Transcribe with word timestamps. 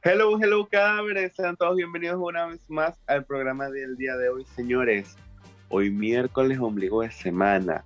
Hello, 0.00 0.38
hello, 0.40 0.68
cabres. 0.68 1.32
Sean 1.34 1.56
todos 1.56 1.74
bienvenidos 1.74 2.18
una 2.20 2.46
vez 2.46 2.60
más 2.70 2.96
al 3.08 3.24
programa 3.24 3.68
del 3.68 3.96
día 3.96 4.16
de 4.16 4.28
hoy, 4.28 4.44
señores. 4.54 5.16
Hoy 5.70 5.90
miércoles, 5.90 6.60
ombligo 6.60 7.02
de 7.02 7.10
semana. 7.10 7.84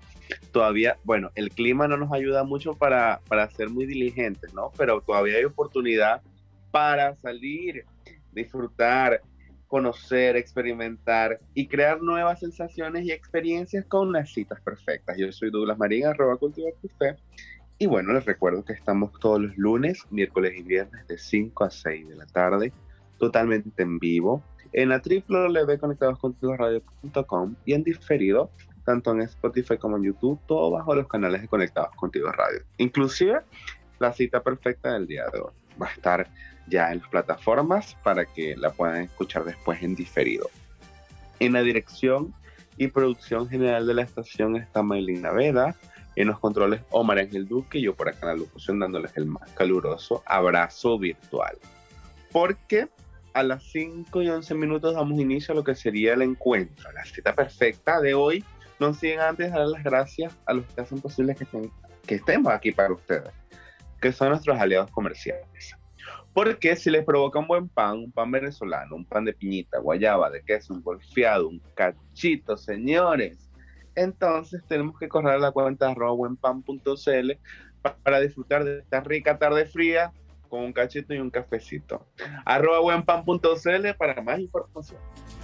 Todavía, 0.53 0.99
bueno, 1.05 1.31
el 1.37 1.49
clima 1.49 1.89
no 1.89 1.97
nos 1.97 2.13
ayuda 2.13 2.45
mucho 2.45 2.75
para, 2.75 3.23
para 3.29 3.49
ser 3.49 3.71
muy 3.71 3.87
diligentes, 3.87 4.53
¿no? 4.53 4.73
Pero 4.77 5.01
todavía 5.01 5.39
hay 5.39 5.45
oportunidad 5.45 6.21
para 6.71 7.17
salir, 7.17 7.87
disfrutar, 8.31 9.23
conocer, 9.67 10.37
experimentar 10.37 11.41
y 11.55 11.67
crear 11.67 12.03
nuevas 12.03 12.41
sensaciones 12.41 13.07
y 13.07 13.13
experiencias 13.13 13.87
con 13.87 14.13
las 14.13 14.31
citas 14.31 14.61
perfectas. 14.61 15.17
Yo 15.17 15.33
soy 15.33 15.51
Douglas 15.51 15.79
Marín, 15.79 16.05
arroba 16.05 16.37
cultivar 16.37 16.75
fe. 16.99 17.17
Y 17.79 17.87
bueno, 17.87 18.13
les 18.13 18.25
recuerdo 18.25 18.65
que 18.65 18.73
estamos 18.73 19.13
todos 19.19 19.41
los 19.41 19.57
lunes, 19.57 20.05
miércoles 20.11 20.55
y 20.57 20.63
viernes 20.63 21.05
de 21.09 21.19
5 21.19 21.65
a 21.65 21.71
6 21.71 22.09
de 22.09 22.17
la 22.17 22.27
tarde, 22.27 22.73
totalmente 23.19 23.83
en 23.83 23.99
vivo, 23.99 24.45
en 24.73 24.91
la 24.91 25.03
www.conectadoscontigoradio.com 25.05 27.57
y 27.65 27.73
en 27.75 27.83
diferido, 27.83 28.51
tanto 28.85 29.11
en 29.13 29.23
Spotify 29.23 29.79
como 29.79 29.97
en 29.97 30.05
YouTube, 30.05 30.39
todo 30.47 30.71
bajo 30.71 30.95
los 30.95 31.09
canales 31.09 31.43
de 31.43 31.49
Conectados 31.49 31.97
Contigo 31.97 32.31
Radio. 32.31 32.61
Inclusive, 32.79 33.41
la 33.99 34.13
cita 34.13 34.41
perfecta 34.43 34.93
del 34.93 35.07
día 35.07 35.25
de 35.33 35.41
hoy 35.41 35.53
va 35.81 35.89
a 35.89 35.93
estar 35.93 36.29
ya 36.69 36.93
en 36.93 37.01
las 37.01 37.09
plataformas 37.09 37.97
para 38.03 38.25
que 38.25 38.57
la 38.57 38.71
puedan 38.71 39.03
escuchar 39.03 39.45
después 39.45 39.83
en 39.83 39.95
diferido. 39.95 40.49
En 41.39 41.53
la 41.53 41.63
dirección 41.63 42.35
y 42.77 42.89
producción 42.89 43.49
general 43.49 43.87
de 43.87 43.95
la 43.95 44.03
estación 44.03 44.57
está 44.57 44.83
Maylina 44.83 45.31
Veda, 45.33 45.77
en 46.17 46.29
los 46.29 46.39
controles 46.39 46.83
Omar 46.91 47.19
Ángel 47.19 47.47
Duque 47.47 47.79
y 47.79 47.83
yo 47.83 47.95
por 47.95 48.09
acá 48.09 48.19
en 48.23 48.29
la 48.29 48.37
locución 48.37 48.79
dándoles 48.79 49.17
el 49.17 49.27
más 49.27 49.51
caluroso 49.53 50.23
abrazo 50.27 50.99
virtual. 50.99 51.57
Porque 52.31 52.89
a 53.35 53.43
las 53.43 53.63
5 53.65 54.23
y 54.23 54.29
11 54.29 54.55
minutos 54.55 54.95
damos 54.95 55.19
inicio 55.19 55.53
a 55.53 55.57
lo 55.57 55.65
que 55.65 55.75
sería 55.75 56.15
el 56.15 56.23
encuentro, 56.23 56.91
la 56.93 57.05
cita 57.05 57.35
perfecta 57.35 58.01
de 58.01 58.15
hoy. 58.15 58.45
No 58.79 58.93
siguen 58.95 59.21
antes 59.21 59.53
dar 59.53 59.67
las 59.67 59.83
gracias 59.83 60.37
a 60.47 60.55
los 60.55 60.67
que 60.67 60.81
hacen 60.81 61.01
posible 61.01 61.35
que, 61.35 61.47
que 62.07 62.15
estemos 62.17 62.53
aquí 62.53 62.73
para 62.73 62.93
ustedes, 62.93 63.33
que 64.01 64.13
son 64.13 64.31
nuestros 64.31 64.59
aliados 64.59 64.91
comerciales. 64.91 65.77
Porque 66.35 66.77
si 66.77 66.91
les 66.91 67.05
provoca 67.05 67.39
un 67.39 67.47
buen 67.47 67.69
pan, 67.69 67.99
un 67.99 68.13
pan 68.13 68.31
venezolano, 68.31 68.97
un 68.97 69.05
pan 69.05 69.25
de 69.25 69.35
piñita, 69.35 69.79
guayaba, 69.79 70.31
de 70.31 70.43
queso, 70.43 70.73
un 70.73 70.83
golfeado, 70.83 71.49
un 71.49 71.61
cachito, 71.75 72.57
señores, 72.57 73.51
entonces 73.95 74.63
tenemos 74.67 74.99
que 74.99 75.09
correr 75.09 75.35
a 75.35 75.39
la 75.39 75.53
cuenta 75.53 75.89
de 75.89 75.95
buenpan.cl 75.95 77.33
para 78.03 78.21
disfrutar 78.21 78.65
de 78.65 78.79
esta 78.79 79.01
rica 79.01 79.39
tarde 79.39 79.67
fría 79.67 80.13
con 80.49 80.65
un 80.65 80.73
cachito 80.73 81.15
y 81.15 81.19
un 81.19 81.31
cafecito. 81.31 82.07
Arroba 82.45 82.81
buenpan.cl 82.81 83.95
para 83.97 84.21
más 84.23 84.39
información. 84.39 85.01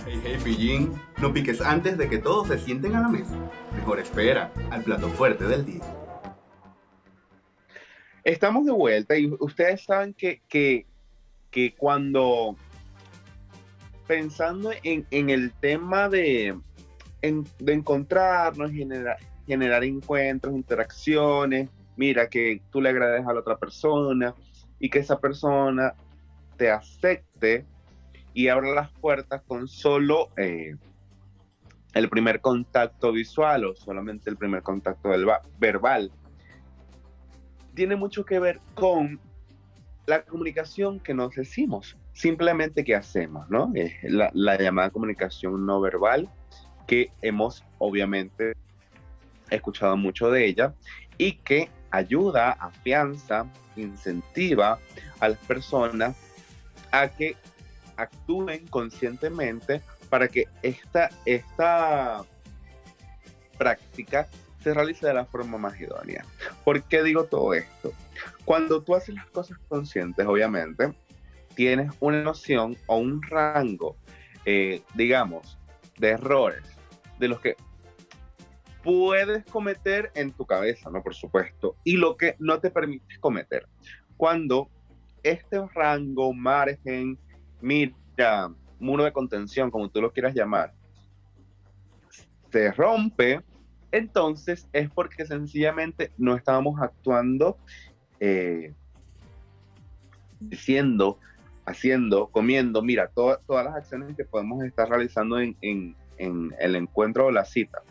Hey, 0.06 0.20
hey, 0.22 0.36
pillín, 0.44 1.00
no 1.18 1.32
piques 1.32 1.60
antes 1.62 1.96
de 1.96 2.08
que 2.08 2.18
todos 2.18 2.48
se 2.48 2.58
sienten 2.58 2.94
a 2.94 3.00
la 3.00 3.08
mesa. 3.08 3.34
Mejor 3.74 4.00
espera 4.00 4.52
al 4.70 4.82
plato 4.82 5.08
fuerte 5.08 5.44
del 5.44 5.64
día. 5.64 5.82
Estamos 8.22 8.66
de 8.66 8.72
vuelta 8.72 9.16
y 9.16 9.32
ustedes 9.40 9.84
saben 9.84 10.12
que, 10.12 10.42
que, 10.46 10.84
que 11.50 11.74
cuando 11.74 12.54
pensando 14.06 14.72
en, 14.82 15.06
en 15.10 15.30
el 15.30 15.52
tema 15.52 16.10
de, 16.10 16.54
de 17.20 17.72
encontrarnos, 17.72 18.70
generar, 19.46 19.84
encuentros, 19.84 20.54
interacciones, 20.54 21.70
mira 21.96 22.28
que 22.28 22.62
tú 22.70 22.80
le 22.80 22.90
agradeces 22.90 23.26
a 23.26 23.32
la 23.32 23.40
otra 23.40 23.56
persona 23.56 24.34
y 24.78 24.88
que 24.88 25.00
esa 25.00 25.18
persona 25.18 25.94
te 26.56 26.70
acepte 26.70 27.64
y 28.34 28.48
abra 28.48 28.72
las 28.72 28.90
puertas 28.92 29.42
con 29.42 29.66
solo 29.66 30.28
eh, 30.36 30.76
el 31.94 32.08
primer 32.08 32.40
contacto 32.40 33.10
visual 33.12 33.64
o 33.64 33.74
solamente 33.74 34.30
el 34.30 34.36
primer 34.36 34.62
contacto 34.62 35.10
verbal. 35.58 36.12
Tiene 37.74 37.96
mucho 37.96 38.24
que 38.24 38.38
ver 38.38 38.60
con 38.74 39.18
la 40.06 40.22
comunicación 40.22 41.00
que 41.00 41.14
nos 41.14 41.34
decimos, 41.34 41.96
simplemente 42.12 42.84
que 42.84 42.94
hacemos, 42.94 43.48
¿no? 43.50 43.72
la, 44.02 44.30
la 44.32 44.58
llamada 44.58 44.90
comunicación 44.90 45.66
no 45.66 45.80
verbal 45.80 46.28
que 46.88 47.12
hemos 47.22 47.62
obviamente 47.78 48.56
escuchado 49.50 49.96
mucho 49.96 50.30
de 50.30 50.46
ella 50.46 50.74
y 51.18 51.34
que 51.34 51.70
ayuda, 51.90 52.52
afianza, 52.52 53.46
incentiva 53.76 54.80
a 55.20 55.28
las 55.28 55.38
personas 55.38 56.16
a 56.90 57.08
que 57.08 57.36
actúen 57.96 58.66
conscientemente 58.68 59.82
para 60.08 60.28
que 60.28 60.46
esta, 60.62 61.10
esta 61.26 62.24
práctica 63.58 64.26
se 64.62 64.72
realice 64.72 65.06
de 65.06 65.14
la 65.14 65.26
forma 65.26 65.58
más 65.58 65.78
idónea. 65.78 66.24
¿Por 66.64 66.82
qué 66.84 67.02
digo 67.02 67.24
todo 67.24 67.52
esto? 67.52 67.92
Cuando 68.44 68.82
tú 68.82 68.94
haces 68.94 69.14
las 69.14 69.26
cosas 69.26 69.58
conscientes, 69.68 70.26
obviamente, 70.26 70.92
tienes 71.54 71.92
una 72.00 72.22
noción 72.22 72.76
o 72.86 72.96
un 72.96 73.22
rango, 73.22 73.96
eh, 74.46 74.82
digamos, 74.94 75.58
de 75.98 76.10
errores 76.10 76.77
de 77.18 77.28
los 77.28 77.40
que 77.40 77.56
puedes 78.82 79.44
cometer 79.46 80.10
en 80.14 80.32
tu 80.32 80.46
cabeza, 80.46 80.90
¿no? 80.90 81.02
Por 81.02 81.14
supuesto, 81.14 81.76
y 81.84 81.96
lo 81.96 82.16
que 82.16 82.36
no 82.38 82.60
te 82.60 82.70
permites 82.70 83.18
cometer. 83.18 83.66
Cuando 84.16 84.68
este 85.22 85.60
rango, 85.74 86.32
margen, 86.32 87.18
mira, 87.60 88.50
muro 88.78 89.04
de 89.04 89.12
contención, 89.12 89.70
como 89.70 89.88
tú 89.90 90.00
lo 90.00 90.12
quieras 90.12 90.34
llamar, 90.34 90.72
se 92.50 92.72
rompe, 92.72 93.42
entonces 93.92 94.68
es 94.72 94.90
porque 94.90 95.26
sencillamente 95.26 96.12
no 96.16 96.34
estábamos 96.34 96.80
actuando, 96.80 97.58
eh, 98.20 98.74
diciendo, 100.40 101.18
haciendo, 101.66 102.28
comiendo, 102.28 102.80
mira, 102.82 103.08
todas 103.08 103.40
las 103.48 103.74
acciones 103.74 104.16
que 104.16 104.24
podemos 104.24 104.64
estar 104.64 104.88
realizando 104.88 105.38
en 105.38 105.94
el 106.18 106.76
encuentro 106.76 107.26
o 107.26 107.30
la 107.30 107.44
cita. 107.44 107.82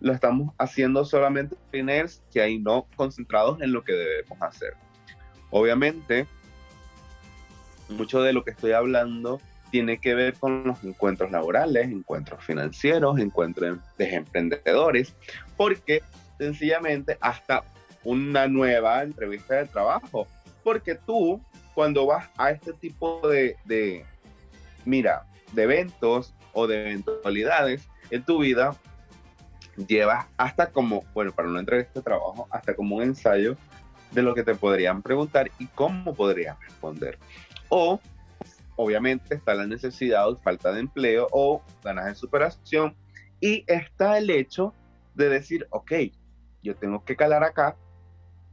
Lo 0.00 0.12
estamos 0.12 0.52
haciendo 0.58 1.04
solamente 1.04 1.56
que 2.32 2.40
ahí 2.40 2.58
no 2.58 2.86
concentrados 2.96 3.60
en 3.62 3.72
lo 3.72 3.82
que 3.82 3.92
debemos 3.92 4.40
hacer. 4.42 4.74
Obviamente, 5.50 6.26
mucho 7.88 8.22
de 8.22 8.32
lo 8.32 8.44
que 8.44 8.50
estoy 8.50 8.72
hablando 8.72 9.40
tiene 9.70 9.98
que 9.98 10.14
ver 10.14 10.34
con 10.34 10.64
los 10.64 10.82
encuentros 10.84 11.30
laborales, 11.30 11.86
encuentros 11.86 12.44
financieros, 12.44 13.18
encuentros 13.18 13.78
de 13.98 14.14
emprendedores, 14.14 15.14
porque 15.56 16.02
sencillamente 16.38 17.18
hasta 17.20 17.64
una 18.04 18.46
nueva 18.46 19.02
entrevista 19.02 19.54
de 19.56 19.66
trabajo, 19.66 20.26
porque 20.62 20.94
tú 20.94 21.40
cuando 21.74 22.06
vas 22.06 22.28
a 22.36 22.50
este 22.50 22.72
tipo 22.74 23.20
de 23.28 23.56
mira, 24.84 25.26
de 25.52 25.62
eventos 25.62 26.34
o 26.54 26.66
de 26.66 26.80
eventualidades 26.80 27.88
en 28.10 28.24
tu 28.24 28.38
vida, 28.38 28.76
llevas 29.76 30.26
hasta 30.36 30.70
como, 30.70 31.04
bueno, 31.14 31.32
para 31.32 31.48
una 31.48 31.60
entrevista 31.60 32.00
de 32.00 32.04
trabajo, 32.04 32.46
hasta 32.50 32.74
como 32.74 32.96
un 32.96 33.02
ensayo 33.02 33.56
de 34.12 34.22
lo 34.22 34.34
que 34.34 34.44
te 34.44 34.54
podrían 34.54 35.02
preguntar 35.02 35.50
y 35.58 35.66
cómo 35.66 36.14
podrías 36.14 36.58
responder. 36.60 37.18
O, 37.68 38.00
obviamente, 38.76 39.34
está 39.34 39.54
la 39.54 39.66
necesidad 39.66 40.28
o 40.28 40.36
falta 40.36 40.72
de 40.72 40.80
empleo 40.80 41.28
o 41.32 41.62
ganas 41.82 42.06
de 42.06 42.14
superación. 42.14 42.94
Y 43.40 43.64
está 43.66 44.18
el 44.18 44.30
hecho 44.30 44.72
de 45.14 45.28
decir, 45.28 45.66
ok, 45.70 45.92
yo 46.62 46.76
tengo 46.76 47.04
que 47.04 47.16
calar 47.16 47.42
acá, 47.42 47.76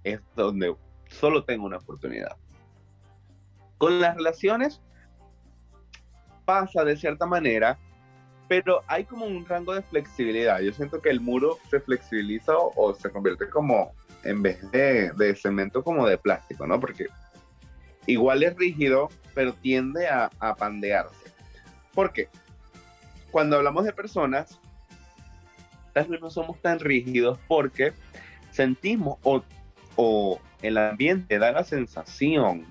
es 0.03 0.19
donde 0.36 0.75
solo 1.07 1.44
tengo 1.44 1.65
una 1.65 1.77
oportunidad. 1.77 2.36
Con 3.77 4.00
las 4.01 4.15
relaciones 4.15 4.81
pasa 6.45 6.83
de 6.83 6.98
cierta 6.98 7.25
manera 7.25 7.77
pero 8.51 8.83
hay 8.88 9.06
como 9.06 9.25
un 9.25 9.45
rango 9.45 9.74
de 9.74 9.81
flexibilidad. 9.81 10.59
Yo 10.59 10.74
siento 10.74 11.01
que 11.01 11.09
el 11.09 11.21
muro 11.21 11.57
se 11.69 11.80
flexibiliza 11.80 12.51
o, 12.57 12.94
se 12.94 13.09
convierte 13.09 13.50
como, 13.50 13.94
en 14.25 14.42
vez 14.42 14.69
de, 14.71 15.09
de, 15.13 15.33
cemento, 15.38 15.81
como 15.86 16.06
de 16.06 16.18
plástico, 16.18 16.68
¿no? 16.68 16.77
Porque 16.77 17.06
igual 18.07 18.44
es 18.44 18.53
rígido, 18.57 19.07
pero 19.33 19.53
tiende 19.53 20.09
a, 20.09 20.30
a 20.39 20.53
pandearse. 20.56 21.31
¿Por 21.94 22.12
qué? 22.12 22.27
Cuando 23.31 23.56
hablamos 23.56 23.86
de 23.86 23.94
personas, 23.94 24.59
tal 25.94 26.07
vez 26.07 26.19
no 26.19 26.30
somos 26.30 26.62
tan 26.62 26.81
rígidos 26.81 27.39
porque 27.48 27.94
sentimos 28.51 29.18
o, 29.24 29.44
o 29.95 30.42
el 30.62 30.77
ambiente 30.77 31.39
da 31.39 31.53
la 31.53 31.63
sensación, 31.63 32.65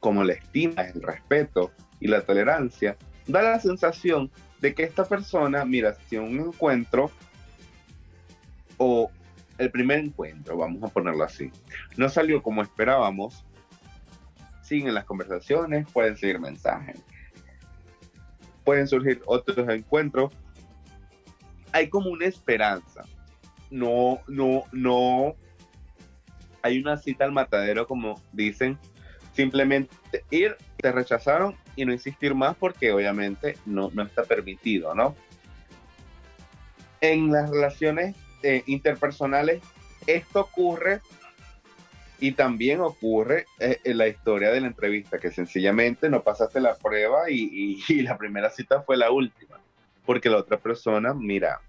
como 0.00 0.24
la 0.24 0.32
estima, 0.32 0.82
el 0.82 1.00
respeto 1.00 1.70
y 2.00 2.08
la 2.08 2.22
tolerancia, 2.22 2.96
da 3.28 3.42
la 3.42 3.60
sensación 3.60 4.32
de 4.60 4.74
que 4.74 4.82
esta 4.82 5.04
persona, 5.04 5.64
mira, 5.64 5.94
si 6.08 6.16
un 6.16 6.38
encuentro 6.38 7.10
o 8.76 9.10
el 9.58 9.70
primer 9.70 9.98
encuentro, 9.98 10.56
vamos 10.56 10.82
a 10.82 10.88
ponerlo 10.92 11.24
así, 11.24 11.50
no 11.96 12.08
salió 12.08 12.42
como 12.42 12.62
esperábamos, 12.62 13.44
siguen 14.62 14.94
las 14.94 15.04
conversaciones, 15.04 15.90
pueden 15.92 16.16
seguir 16.16 16.38
mensajes, 16.38 17.00
pueden 18.64 18.86
surgir 18.86 19.20
otros 19.26 19.68
encuentros, 19.68 20.32
hay 21.72 21.88
como 21.88 22.10
una 22.10 22.26
esperanza, 22.26 23.04
no, 23.70 24.20
no, 24.28 24.64
no, 24.72 25.34
hay 26.62 26.78
una 26.78 26.96
cita 26.96 27.24
al 27.24 27.32
matadero 27.32 27.86
como 27.86 28.20
dicen, 28.32 28.78
simplemente 29.32 29.94
ir, 30.30 30.56
te 30.80 30.92
rechazaron 30.92 31.56
y 31.76 31.84
no 31.84 31.92
insistir 31.92 32.34
más 32.34 32.56
porque 32.56 32.92
obviamente 32.92 33.56
no, 33.66 33.90
no 33.92 34.02
está 34.02 34.24
permitido, 34.24 34.94
¿no? 34.94 35.16
En 37.00 37.30
las 37.30 37.50
relaciones 37.50 38.16
eh, 38.42 38.62
interpersonales 38.66 39.62
esto 40.08 40.40
ocurre 40.40 41.00
y 42.20 42.32
también 42.32 42.80
ocurre 42.80 43.46
eh, 43.60 43.78
en 43.84 43.98
la 43.98 44.08
historia 44.08 44.50
de 44.50 44.60
la 44.60 44.66
entrevista, 44.66 45.18
que 45.18 45.30
sencillamente 45.30 46.08
no 46.08 46.22
pasaste 46.22 46.60
la 46.60 46.74
prueba 46.76 47.30
y, 47.30 47.80
y, 47.88 48.02
la 48.02 48.16
primera 48.16 48.50
cita 48.50 48.82
fue 48.82 48.96
la 48.96 49.10
última, 49.10 49.60
porque 50.04 50.30
la 50.30 50.38
otra 50.38 50.56
persona, 50.56 51.14
mira, 51.14 51.60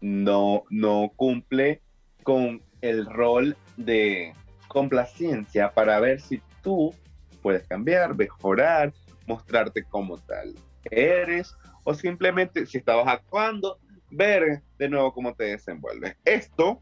no, 0.00 0.64
no 0.70 1.12
cumple 1.16 1.80
con 2.22 2.62
el 2.80 3.06
rol 3.06 3.56
de 3.76 4.34
complacencia 4.68 5.72
para 5.72 5.98
ver 5.98 6.20
si 6.20 6.40
tú 6.62 6.94
puedes 7.42 7.66
cambiar, 7.66 8.14
mejorar, 8.16 8.92
mostrarte 9.26 9.84
como 9.84 10.18
tal 10.18 10.54
eres, 10.90 11.56
o 11.84 11.94
simplemente 11.94 12.66
si 12.66 12.78
estabas 12.78 13.06
actuando, 13.08 13.78
ver 14.10 14.62
de 14.78 14.88
nuevo 14.88 15.12
cómo 15.12 15.34
te 15.34 15.44
desenvuelves. 15.44 16.16
Esto 16.24 16.80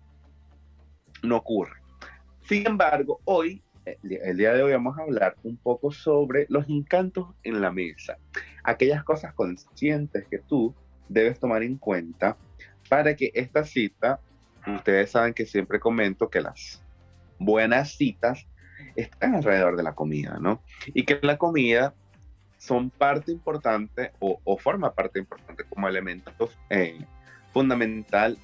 no 1.23 1.37
ocurre. 1.37 1.81
Sin 2.43 2.67
embargo, 2.67 3.21
hoy, 3.25 3.63
el 3.85 4.37
día 4.37 4.53
de 4.53 4.63
hoy 4.63 4.73
vamos 4.73 4.99
a 4.99 5.03
hablar 5.03 5.37
un 5.43 5.57
poco 5.57 5.93
sobre 5.93 6.47
los 6.49 6.69
encantos 6.69 7.29
en 7.43 7.61
la 7.61 7.71
mesa, 7.71 8.19
aquellas 8.65 9.05
cosas 9.05 9.35
conscientes 9.35 10.27
que 10.29 10.39
tú 10.39 10.75
debes 11.09 11.39
tomar 11.39 11.63
en 11.63 11.77
cuenta 11.77 12.37
para 12.89 13.15
que 13.15 13.31
esta 13.35 13.65
cita, 13.65 14.21
ustedes 14.67 15.11
saben 15.11 15.33
que 15.33 15.47
siempre 15.47 15.81
comento 15.81 16.29
que 16.29 16.41
las 16.41 16.83
buenas 17.39 17.97
citas 17.97 18.47
están 18.97 19.35
alrededor 19.35 19.77
de 19.77 19.83
la 19.83 19.95
comida, 19.95 20.39
¿no? 20.41 20.63
Y 20.87 21.05
que 21.05 21.19
la 21.23 21.39
comida 21.39 21.95
son 22.59 22.91
parte 22.91 23.33
importante 23.33 24.13
o, 24.19 24.59
forma 24.59 24.93
parte 24.93 25.19
importante 25.19 25.65
como 25.65 25.89
elementos 25.89 26.59
eh, 26.69 26.99
fundamental 27.53 28.37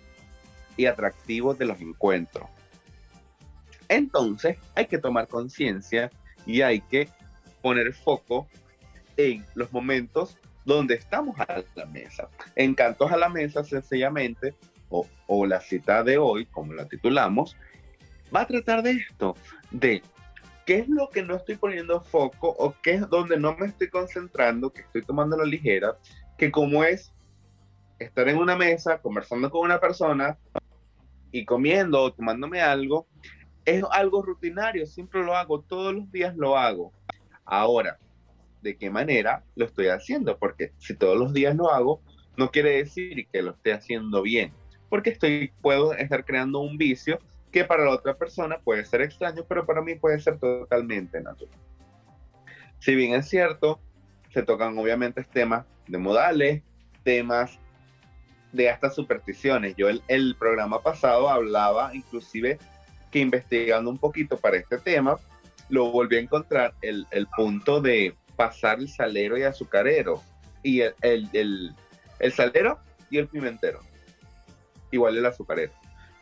y 0.77 0.87
atractivo 0.87 1.55
de 1.55 1.67
los 1.67 1.81
encuentros. 1.81 2.49
Entonces 3.88 4.56
hay 4.75 4.87
que 4.87 4.99
tomar 4.99 5.29
conciencia 5.29 6.11
y 6.47 6.62
hay 6.62 6.81
que 6.81 7.09
poner 7.61 7.93
foco 7.93 8.49
en 9.17 9.44
los 9.55 9.73
momentos 9.73 10.38
donde 10.65 10.94
estamos 10.94 11.38
a 11.38 11.62
la 11.75 11.87
mesa. 11.87 12.29
Encantos 12.56 13.12
a 13.12 13.17
la 13.17 13.29
mesa 13.29 13.65
sencillamente, 13.65 14.55
o, 14.88 15.06
o 15.27 15.47
la 15.47 15.61
cita 15.61 16.03
de 16.03 16.19
hoy, 16.19 16.47
como 16.47 16.73
la 16.73 16.87
titulamos, 16.87 17.56
va 18.35 18.43
a 18.43 18.47
tratar 18.47 18.83
de 18.83 18.93
esto, 18.93 19.37
de 19.71 20.03
qué 20.66 20.80
es 20.80 20.88
lo 20.88 21.08
que 21.08 21.22
no 21.22 21.36
estoy 21.36 21.54
poniendo 21.56 22.00
foco 22.02 22.48
o 22.58 22.74
qué 22.82 22.94
es 22.94 23.08
donde 23.08 23.38
no 23.38 23.56
me 23.56 23.66
estoy 23.66 23.88
concentrando, 23.88 24.72
que 24.72 24.82
estoy 24.82 25.02
tomando 25.02 25.36
la 25.36 25.44
ligera, 25.44 25.96
que 26.36 26.50
como 26.50 26.82
es 26.84 27.14
estar 28.00 28.28
en 28.28 28.36
una 28.36 28.56
mesa 28.56 28.98
conversando 29.00 29.48
con 29.48 29.62
una 29.62 29.80
persona 29.80 30.36
y 31.30 31.44
comiendo 31.44 32.02
o 32.02 32.12
tomándome 32.12 32.60
algo, 32.60 33.06
es 33.64 33.82
algo 33.92 34.22
rutinario, 34.22 34.86
siempre 34.86 35.24
lo 35.24 35.36
hago, 35.36 35.62
todos 35.62 35.94
los 35.94 36.10
días 36.10 36.36
lo 36.36 36.58
hago. 36.58 36.92
Ahora, 37.44 37.98
¿de 38.60 38.76
qué 38.76 38.90
manera 38.90 39.44
lo 39.54 39.66
estoy 39.66 39.86
haciendo? 39.86 40.36
Porque 40.36 40.72
si 40.78 40.94
todos 40.94 41.16
los 41.16 41.32
días 41.32 41.54
lo 41.54 41.70
hago, 41.70 42.02
no 42.36 42.50
quiere 42.50 42.78
decir 42.78 43.28
que 43.32 43.40
lo 43.40 43.52
esté 43.52 43.72
haciendo 43.72 44.22
bien, 44.22 44.52
porque 44.88 45.10
estoy, 45.10 45.52
puedo 45.62 45.92
estar 45.94 46.24
creando 46.24 46.58
un 46.58 46.76
vicio 46.76 47.20
que 47.56 47.64
para 47.64 47.87
la 47.87 47.93
otra 47.93 48.12
persona 48.12 48.58
puede 48.58 48.85
ser 48.85 49.00
extraño, 49.00 49.43
pero 49.49 49.64
para 49.64 49.81
mí 49.81 49.94
puede 49.94 50.20
ser 50.20 50.38
totalmente 50.38 51.23
natural. 51.23 51.58
Si 52.81 52.94
bien 52.94 53.14
es 53.14 53.31
cierto, 53.31 53.81
se 54.31 54.43
tocan 54.43 54.76
obviamente 54.76 55.25
temas 55.25 55.64
de 55.88 55.97
modales, 55.97 56.62
temas 57.03 57.58
de 58.53 58.69
hasta 58.69 58.91
supersticiones. 58.91 59.75
Yo 59.75 59.88
el, 59.88 60.03
el 60.08 60.37
programa 60.38 60.82
pasado 60.82 61.31
hablaba 61.31 61.94
inclusive 61.94 62.58
que 63.11 63.20
investigando 63.20 63.88
un 63.88 63.97
poquito 63.97 64.37
para 64.37 64.59
este 64.59 64.76
tema, 64.76 65.19
lo 65.70 65.91
volví 65.91 66.17
a 66.17 66.20
encontrar 66.20 66.75
el, 66.82 67.06
el 67.11 67.26
punto 67.29 67.81
de 67.81 68.14
pasar 68.37 68.81
el 68.81 68.88
salero 68.91 69.38
y 69.38 69.44
azucarero. 69.44 70.23
Y 70.62 70.82
el, 70.82 70.94
el, 71.32 71.75
el, 72.19 72.32
salero 72.32 72.81
y 73.09 73.17
el 73.17 73.29
pimentero. 73.29 73.81
Igual 74.91 75.17
el 75.17 75.25
azucarero 75.25 75.73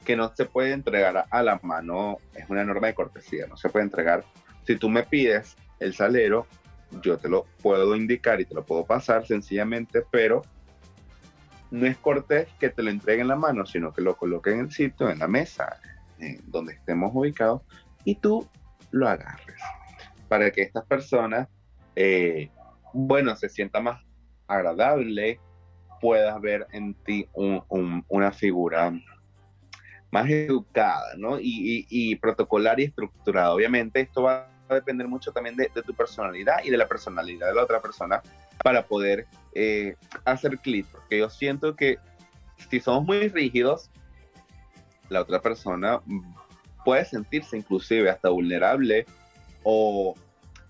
que 0.05 0.17
no 0.17 0.35
se 0.35 0.45
puede 0.45 0.73
entregar 0.73 1.27
a 1.31 1.43
la 1.43 1.59
mano, 1.62 2.19
es 2.35 2.49
una 2.49 2.65
norma 2.65 2.89
de 2.89 2.95
cortesía, 2.95 3.47
no 3.47 3.56
se 3.56 3.69
puede 3.69 3.85
entregar. 3.85 4.25
Si 4.67 4.77
tú 4.77 4.89
me 4.89 5.03
pides 5.03 5.56
el 5.81 5.95
salero, 5.95 6.47
yo 7.03 7.19
te 7.19 7.29
lo 7.29 7.47
puedo 7.62 7.97
indicar 7.97 8.41
y 8.41 8.45
te 8.45 8.55
lo 8.55 8.65
puedo 8.65 8.85
pasar 8.85 9.27
sencillamente, 9.27 10.03
pero 10.11 10.43
no 11.71 11.87
es 11.87 11.97
cortés 11.97 12.49
que 12.61 12.69
te 12.69 12.83
lo 12.83 12.91
entregue 12.91 13.23
en 13.23 13.29
la 13.29 13.37
mano, 13.37 13.67
sino 13.67 13.93
que 13.93 14.03
lo 14.03 14.17
coloque 14.17 14.53
en 14.53 14.61
el 14.61 14.71
sitio, 14.71 15.11
en 15.11 15.19
la 15.19 15.27
mesa, 15.27 15.81
donde 16.47 16.75
estemos 16.75 17.11
ubicados, 17.15 17.62
y 18.05 18.15
tú 18.15 18.49
lo 18.91 19.09
agarres. 19.09 19.61
Para 20.29 20.51
que 20.51 20.62
estas 20.62 20.85
personas, 20.85 21.49
eh, 21.96 22.51
bueno, 22.93 23.34
se 23.37 23.49
sienta 23.49 23.81
más 23.81 24.03
agradable, 24.46 25.41
puedas 26.01 26.41
ver 26.41 26.67
en 26.73 26.94
ti 26.94 27.29
una 27.34 28.32
figura 28.32 28.93
más 30.15 30.31
educada, 30.31 31.15
¿no? 31.17 31.39
Y, 31.41 32.15
protocolar 32.23 32.79
y 32.79 32.85
estructurada. 32.85 33.53
Obviamente 33.53 34.01
esto 34.01 34.23
va 34.23 34.49
a 34.69 34.75
depender 34.77 35.09
mucho 35.09 35.33
también 35.33 35.56
de, 35.56 35.69
tu 35.85 35.93
personalidad 35.93 36.63
y 36.63 36.71
de 36.71 36.77
la 36.77 36.87
personalidad 36.87 37.49
de 37.49 37.55
la 37.55 37.65
otra 37.65 37.83
persona 37.83 38.23
para 38.63 38.87
poder 38.87 39.27
eh, 39.55 39.97
hacer 40.25 40.59
clic, 40.59 40.87
porque 40.87 41.19
yo 41.19 41.29
siento 41.29 41.75
que 41.75 41.99
si 42.71 42.79
somos 42.79 43.05
muy 43.05 43.27
rígidos, 43.27 43.91
la 45.09 45.21
otra 45.21 45.43
persona 45.43 46.01
puede 46.85 47.05
sentirse 47.05 47.56
inclusive 47.56 48.09
hasta 48.09 48.29
vulnerable 48.29 49.06
o 49.65 50.15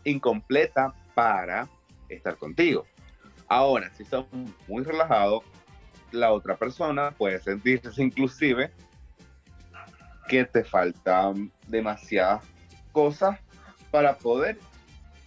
incompleta 0.04 0.94
para 1.14 1.68
estar 2.08 2.38
contigo. 2.38 2.86
Ahora, 3.46 3.90
si 3.94 4.06
somos 4.06 4.28
muy 4.66 4.84
relajados, 4.84 5.44
la 6.12 6.32
otra 6.32 6.56
persona 6.56 7.10
puede 7.10 7.38
sentirse 7.40 8.02
inclusive 8.02 8.72
que 10.28 10.44
te 10.44 10.64
faltan 10.64 11.50
demasiadas 11.68 12.44
cosas 12.92 13.38
para 13.90 14.16
poder 14.16 14.58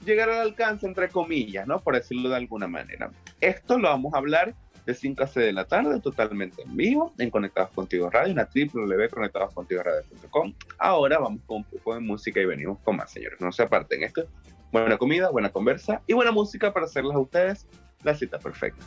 llegar 0.06 0.30
al 0.30 0.42
alcance, 0.42 0.86
entre 0.86 1.10
comillas, 1.10 1.68
¿no? 1.68 1.80
Por 1.80 1.96
decirlo 1.96 2.30
de 2.30 2.38
alguna 2.38 2.68
manera. 2.68 3.12
Esto 3.42 3.78
lo 3.78 3.90
vamos 3.90 4.14
a 4.14 4.18
hablar 4.18 4.56
de 4.86 4.94
5 4.94 5.24
a 5.24 5.28
6 5.28 5.48
de 5.48 5.54
la 5.54 5.66
tarde, 5.66 6.00
totalmente 6.00 6.62
en 6.62 6.78
vivo, 6.78 7.14
en 7.18 7.30
Conectados 7.30 7.72
Contigo 7.72 8.10
Radio, 8.10 8.32
en 8.32 8.38
la 8.38 8.50
www.conectadoscontigoradio.com. 8.54 10.54
Ahora 10.80 11.20
vamos 11.20 11.42
con 11.46 11.58
un 11.58 11.64
poco 11.66 11.94
de 11.94 12.00
música 12.00 12.40
y 12.40 12.46
venimos 12.46 12.80
con 12.80 12.96
más, 12.96 13.12
señores. 13.12 13.42
No 13.42 13.52
se 13.52 13.64
aparten. 13.64 14.04
Esto 14.04 14.22
es 14.22 14.28
buena 14.72 14.98
comida, 14.98 15.30
buena 15.30 15.50
conversa 15.50 16.02
y 16.08 16.14
buena 16.14 16.32
música 16.32 16.74
para 16.74 16.86
hacerles 16.86 17.16
a 17.16 17.20
ustedes 17.20 17.68
la 18.04 18.16
cita 18.16 18.40
perfecta 18.40 18.86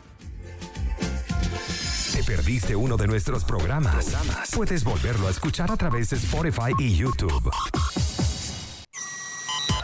perdiste 2.30 2.76
uno 2.76 2.96
de 2.96 3.08
nuestros 3.08 3.44
programas, 3.44 4.16
puedes 4.54 4.84
volverlo 4.84 5.26
a 5.26 5.30
escuchar 5.30 5.68
a 5.72 5.76
través 5.76 6.10
de 6.10 6.16
Spotify 6.16 6.72
y 6.78 6.94
YouTube. 6.94 7.50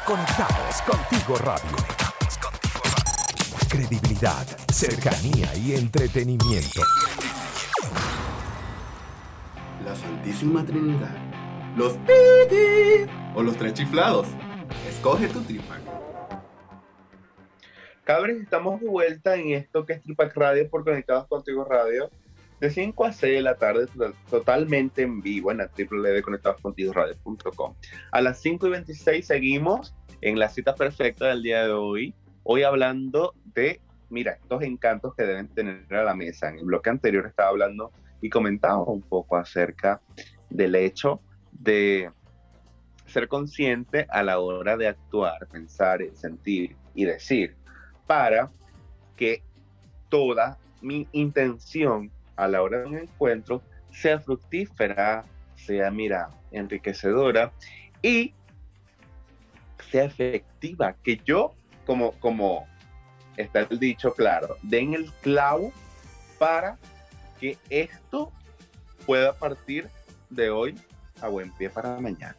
Conectados 0.06 0.80
contigo 0.82 1.38
radio. 1.38 1.76
Credibilidad, 3.68 4.46
cercanía 4.72 5.52
y 5.56 5.74
entretenimiento. 5.74 6.82
La 9.84 9.96
Santísima 9.96 10.64
Trinidad. 10.64 11.16
Los 11.76 11.94
piti 11.94 13.10
o 13.34 13.42
los 13.42 13.56
tres 13.56 13.74
chiflados. 13.74 14.28
Escoge 14.88 15.26
tu 15.26 15.40
tripack. 15.40 15.80
Cabres, 18.04 18.40
estamos 18.40 18.80
de 18.80 18.86
vuelta 18.86 19.34
en 19.34 19.48
esto 19.48 19.84
que 19.84 19.94
es 19.94 20.02
Tripac 20.02 20.32
Radio 20.36 20.70
por 20.70 20.84
Conectados 20.84 21.26
Contigo 21.26 21.64
Radio. 21.64 22.08
De 22.60 22.70
5 22.70 23.04
a 23.04 23.12
6 23.12 23.34
de 23.34 23.42
la 23.42 23.56
tarde, 23.56 23.86
totalmente 24.30 25.02
en 25.02 25.20
vivo 25.20 25.50
en 25.50 25.58
la 25.58 25.70
www.conectadoscontigoradio.com. 25.76 27.74
A 28.12 28.20
las 28.22 28.40
5 28.40 28.66
y 28.66 28.70
26 28.70 29.26
seguimos 29.26 29.94
en 30.22 30.38
la 30.38 30.48
cita 30.48 30.74
perfecta 30.74 31.26
del 31.26 31.42
día 31.42 31.64
de 31.64 31.72
hoy. 31.72 32.14
Hoy 32.44 32.62
hablando 32.62 33.34
de, 33.54 33.80
mira, 34.08 34.32
estos 34.32 34.62
encantos 34.62 35.14
que 35.14 35.24
deben 35.24 35.48
tener 35.48 35.84
a 35.94 36.04
la 36.04 36.14
mesa. 36.14 36.48
En 36.48 36.58
el 36.58 36.64
bloque 36.64 36.88
anterior 36.88 37.26
estaba 37.26 37.50
hablando 37.50 37.92
y 38.22 38.30
comentaba 38.30 38.82
un 38.84 39.02
poco 39.02 39.36
acerca 39.36 40.00
del 40.48 40.74
hecho 40.76 41.20
de 41.52 42.10
ser 43.06 43.28
consciente 43.28 44.06
a 44.10 44.22
la 44.22 44.38
hora 44.38 44.76
de 44.76 44.88
actuar, 44.88 45.46
pensar, 45.48 46.00
sentir 46.14 46.76
y 46.94 47.04
decir 47.04 47.54
para 48.06 48.50
que 49.16 49.42
toda 50.08 50.58
mi 50.80 51.08
intención 51.12 52.10
a 52.36 52.48
la 52.48 52.62
hora 52.62 52.80
de 52.80 52.86
un 52.86 52.98
encuentro 52.98 53.62
sea 53.90 54.20
fructífera, 54.20 55.24
sea, 55.54 55.90
mira, 55.90 56.30
enriquecedora 56.52 57.52
y 58.02 58.34
sea 59.90 60.04
efectiva, 60.04 60.94
que 61.02 61.20
yo, 61.24 61.54
como, 61.86 62.12
como 62.20 62.66
está 63.36 63.60
el 63.60 63.78
dicho 63.78 64.12
claro, 64.14 64.56
den 64.62 64.94
el 64.94 65.10
clavo 65.22 65.72
para 66.38 66.78
que 67.40 67.58
esto 67.70 68.32
pueda 69.06 69.32
partir 69.32 69.88
de 70.30 70.50
hoy 70.50 70.74
a 71.20 71.28
buen 71.28 71.52
pie 71.52 71.70
para 71.70 71.98
mañana. 72.00 72.36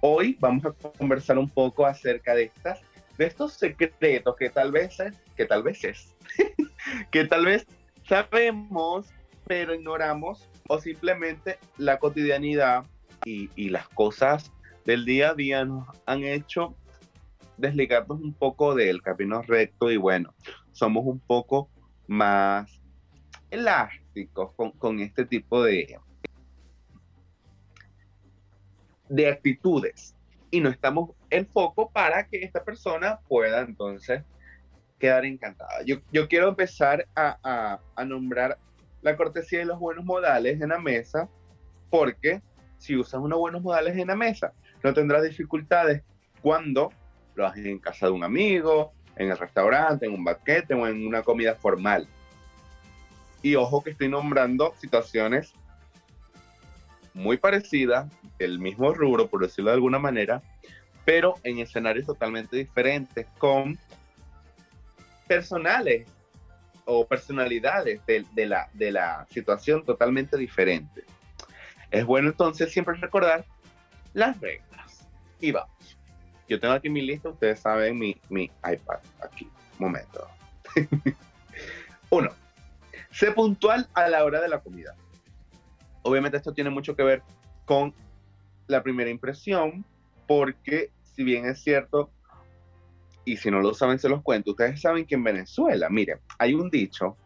Hoy 0.00 0.36
vamos 0.40 0.64
a 0.66 0.72
conversar 0.72 1.38
un 1.38 1.48
poco 1.48 1.86
acerca 1.86 2.34
de 2.34 2.44
estas 2.44 2.80
de 3.16 3.26
estos 3.26 3.54
secretos 3.54 4.36
que 4.36 4.50
tal 4.50 4.72
vez 4.72 5.00
es, 5.00 5.14
que 5.36 5.46
tal 5.46 5.62
vez 5.62 5.82
es, 5.84 6.14
que 7.10 7.24
tal 7.24 7.46
vez 7.46 7.66
sabemos, 8.08 9.06
pero 9.46 9.74
ignoramos, 9.74 10.48
o 10.68 10.78
simplemente 10.78 11.58
la 11.76 11.98
cotidianidad 11.98 12.84
y, 13.24 13.68
las 13.70 13.88
cosas 13.88 14.52
del 14.84 15.04
día 15.04 15.30
a 15.30 15.34
día 15.34 15.64
nos 15.64 15.88
han 16.06 16.22
hecho 16.22 16.76
desligarnos 17.56 18.20
un 18.20 18.32
poco 18.32 18.74
del 18.74 19.02
camino 19.02 19.42
recto 19.42 19.90
y 19.90 19.96
bueno, 19.96 20.34
somos 20.72 21.04
un 21.06 21.18
poco 21.18 21.68
más 22.06 22.80
elásticos 23.50 24.52
con, 24.54 24.70
con 24.72 25.00
este 25.00 25.24
tipo 25.24 25.62
de, 25.62 25.98
de 29.08 29.28
actitudes. 29.28 30.14
Y 30.52 30.60
no 30.60 30.68
estamos 30.68 31.10
en 31.30 31.46
foco 31.48 31.90
para 31.90 32.28
que 32.28 32.44
esta 32.44 32.62
persona 32.62 33.18
pueda 33.28 33.62
entonces 33.62 34.22
quedar 34.98 35.24
encantada. 35.24 35.82
Yo, 35.84 35.96
yo 36.12 36.28
quiero 36.28 36.48
empezar 36.48 37.06
a, 37.14 37.78
a, 37.94 38.04
nombrar 38.04 38.58
la 39.02 39.16
cortesía 39.16 39.62
y 39.62 39.64
los 39.64 39.78
buenos 39.78 40.04
modales 40.04 40.60
en 40.60 40.70
la 40.70 40.78
mesa, 40.78 41.28
porque 41.90 42.42
si 42.78 42.96
usas 42.96 43.20
unos 43.20 43.38
buenos 43.38 43.62
modales 43.62 43.96
en 43.96 44.08
la 44.08 44.16
mesa, 44.16 44.52
no 44.82 44.94
tendrás 44.94 45.22
dificultades 45.22 46.02
cuando 46.40 46.92
lo 47.34 47.46
haces 47.46 47.66
en 47.66 47.78
casa 47.78 48.06
de 48.06 48.12
un 48.12 48.24
amigo, 48.24 48.92
en 49.16 49.30
el 49.30 49.38
restaurante, 49.38 50.06
en 50.06 50.14
un 50.14 50.24
banquete 50.24 50.74
o 50.74 50.86
en 50.86 51.06
una 51.06 51.22
comida 51.22 51.54
formal. 51.54 52.06
Y 53.42 53.54
ojo 53.54 53.82
que 53.82 53.90
estoy 53.90 54.08
nombrando 54.08 54.74
situaciones 54.78 55.52
muy 57.14 57.38
parecidas, 57.38 58.10
el 58.38 58.58
mismo 58.58 58.92
rubro, 58.92 59.28
por 59.28 59.40
decirlo 59.42 59.70
de 59.70 59.76
alguna 59.76 59.98
manera, 59.98 60.42
pero 61.04 61.34
en 61.44 61.58
escenarios 61.58 62.06
totalmente 62.06 62.56
diferentes, 62.56 63.26
con 63.38 63.78
personales 65.26 66.08
o 66.84 67.06
personalidades 67.06 68.00
de, 68.06 68.46
la, 68.46 68.68
de 68.72 68.92
la 68.92 69.26
situación 69.30 69.84
totalmente 69.84 70.36
diferente. 70.36 71.04
Es 71.90 72.04
bueno 72.04 72.28
entonces 72.28 72.72
siempre 72.72 72.94
recordar 72.96 73.44
las 74.12 74.40
reglas. 74.40 75.08
Y 75.40 75.52
vamos. 75.52 75.98
Yo 76.48 76.60
tengo 76.60 76.74
aquí 76.74 76.88
mi 76.88 77.02
lista, 77.02 77.28
ustedes 77.28 77.60
saben 77.60 77.98
mi, 77.98 78.20
mi 78.28 78.44
iPad 78.44 79.00
aquí. 79.22 79.48
Momento. 79.78 80.28
Uno, 82.10 82.30
sé 83.10 83.32
puntual 83.32 83.88
a 83.94 84.08
la 84.08 84.24
hora 84.24 84.40
de 84.40 84.48
la 84.48 84.60
comida 84.60 84.94
obviamente 86.06 86.36
esto 86.36 86.54
tiene 86.54 86.70
mucho 86.70 86.94
que 86.94 87.02
ver 87.02 87.22
con 87.64 87.92
la 88.68 88.82
primera 88.82 89.10
impresión, 89.10 89.84
porque 90.26 90.90
si 91.02 91.24
bien 91.24 91.46
es 91.46 91.62
cierto, 91.62 92.10
y 93.26 93.36
si 93.36 93.50
no 93.50 93.60
lo 93.60 93.74
saben, 93.74 93.98
se 93.98 94.08
los 94.08 94.22
cuento, 94.22 94.52
ustedes 94.52 94.80
saben 94.80 95.04
que 95.04 95.16
en 95.16 95.24
Venezuela, 95.24 95.90
miren, 95.90 96.18
hay 96.38 96.54
un 96.54 96.70
dicho 96.70 97.16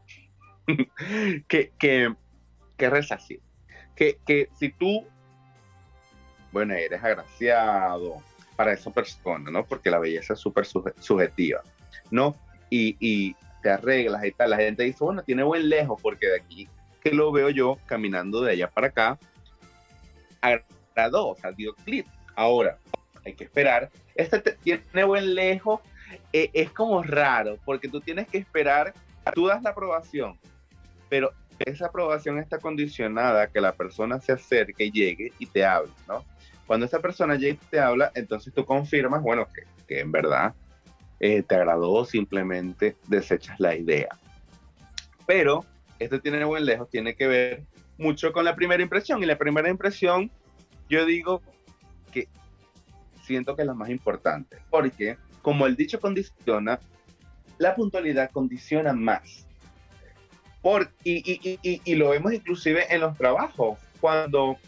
que, 1.47 1.73
que, 1.79 2.13
que 2.77 2.91
reza 2.91 3.17
así, 3.17 3.39
que, 3.95 4.19
que 4.27 4.49
si 4.59 4.71
tú, 4.71 5.07
bueno, 6.53 6.75
eres 6.75 7.05
agraciado 7.05 8.17
para 8.57 8.73
esa 8.73 8.91
persona, 8.91 9.51
¿no? 9.51 9.65
Porque 9.65 9.91
la 9.91 9.99
belleza 9.99 10.33
es 10.33 10.41
súper 10.41 10.65
subjetiva, 10.65 11.63
¿no? 12.11 12.35
Y, 12.71 12.97
y 12.99 13.37
te 13.63 13.69
arreglas 13.71 14.25
y 14.25 14.33
tal, 14.33 14.51
la 14.51 14.57
gente 14.57 14.85
dice, 14.85 15.05
bueno, 15.05 15.23
tiene 15.23 15.43
buen 15.43 15.69
lejos 15.69 16.01
porque 16.01 16.29
de 16.29 16.37
aquí 16.37 16.69
que 17.03 17.11
lo 17.13 17.31
veo 17.31 17.51
yo 17.51 17.79
caminando 17.87 18.41
de 18.41 18.53
allá 18.53 18.71
para 18.71 18.87
acá, 18.87 19.19
agradó, 20.41 21.29
o 21.29 21.37
sea, 21.37 21.53
dio 21.53 21.75
clip. 21.75 22.07
Ahora, 22.37 22.79
hay 23.25 23.35
que 23.35 23.45
esperar. 23.45 23.91
Este 24.15 24.41
tiene 24.63 25.05
buen 25.05 25.35
lejos, 25.35 25.81
eh, 26.33 26.51
es 26.53 26.71
como 26.71 27.03
raro, 27.03 27.59
porque 27.65 27.89
tú 27.89 28.01
tienes 28.01 28.29
que 28.29 28.39
esperar, 28.39 28.95
tú 29.35 29.47
das 29.47 29.63
la 29.63 29.71
aprobación, 29.71 30.39
pero 31.09 31.31
esa 31.59 31.87
aprobación 31.87 32.39
está 32.39 32.59
condicionada 32.59 33.43
a 33.43 33.47
que 33.49 33.61
la 33.61 33.73
persona 33.73 34.21
se 34.21 34.33
acerque, 34.33 34.91
llegue 34.91 35.33
y 35.39 35.47
te 35.47 35.65
hable, 35.65 35.93
¿no? 36.09 36.25
Cuando 36.67 36.87
esa 36.87 37.01
persona 37.01 37.35
llega 37.35 37.55
y 37.55 37.67
te 37.71 37.81
habla, 37.81 38.13
entonces 38.15 38.55
tú 38.55 38.65
confirmas, 38.65 39.23
bueno, 39.23 39.47
que, 39.53 39.65
que 39.87 40.01
en 40.01 40.13
verdad 40.13 40.55
eh, 41.19 41.43
te 41.43 41.55
agradó, 41.55 42.05
simplemente 42.05 42.97
desechas 43.09 43.61
la 43.61 43.77
idea. 43.77 44.09
Pero 45.27 45.65
esto 45.99 46.21
tiene 46.21 46.43
buen 46.45 46.65
lejos, 46.65 46.89
tiene 46.89 47.15
que 47.15 47.27
ver 47.27 47.63
mucho 47.99 48.33
con 48.33 48.45
la 48.45 48.57
primera 48.57 48.83
impresión. 48.83 49.23
Y 49.23 49.27
la 49.27 49.37
primera 49.37 49.69
impresión, 49.69 50.31
yo 50.89 51.05
digo 51.05 51.43
que 52.11 52.29
siento 53.23 53.55
que 53.55 53.63
es 53.63 53.69
la 53.69 53.75
más 53.75 53.91
importante, 53.91 54.57
porque 54.71 55.19
como 55.43 55.67
el 55.67 55.77
dicho 55.77 56.01
condiciona, 56.01 56.81
la 57.59 57.75
puntualidad 57.75 58.31
condiciona 58.31 58.93
más. 58.93 59.47
Y, 61.05 61.95
lo 61.95 62.11
vemos 62.11 62.33
inclusive 62.33 62.87
en 62.95 63.01
los 63.01 63.17
trabajos, 63.17 63.79
cuando 64.01 64.59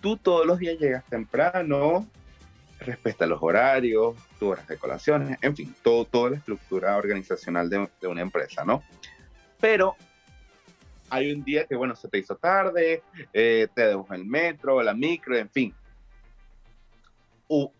tú 0.00 0.16
todos 0.16 0.46
los 0.46 0.58
días 0.58 0.78
llegas 0.78 1.04
temprano, 1.04 2.08
respeta 2.80 3.26
los 3.26 3.40
horarios, 3.40 4.16
tus 4.38 4.50
horas 4.50 4.66
de 4.66 4.76
colaciones, 4.76 5.38
en 5.40 5.56
fin, 5.56 5.74
todo, 5.82 6.04
toda 6.04 6.30
la 6.30 6.36
estructura 6.36 6.96
organizacional 6.96 7.70
de, 7.70 7.88
de 8.00 8.06
una 8.08 8.20
empresa, 8.20 8.64
¿no? 8.64 8.82
pero 9.64 9.96
hay 11.08 11.32
un 11.32 11.42
día 11.42 11.64
que, 11.64 11.74
bueno, 11.74 11.96
se 11.96 12.06
te 12.06 12.18
hizo 12.18 12.36
tarde, 12.36 13.02
eh, 13.32 13.66
te 13.74 13.86
dejó 13.86 14.06
el 14.12 14.26
metro, 14.26 14.82
la 14.82 14.92
micro, 14.92 15.38
en 15.38 15.48
fin. 15.48 15.74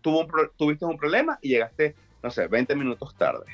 Tuvo 0.01 0.27
tuviste 0.55 0.85
un 0.85 0.97
problema 0.97 1.39
y 1.41 1.49
llegaste, 1.49 1.95
no 2.23 2.29
sé, 2.29 2.47
20 2.47 2.75
minutos 2.75 3.15
tarde. 3.15 3.45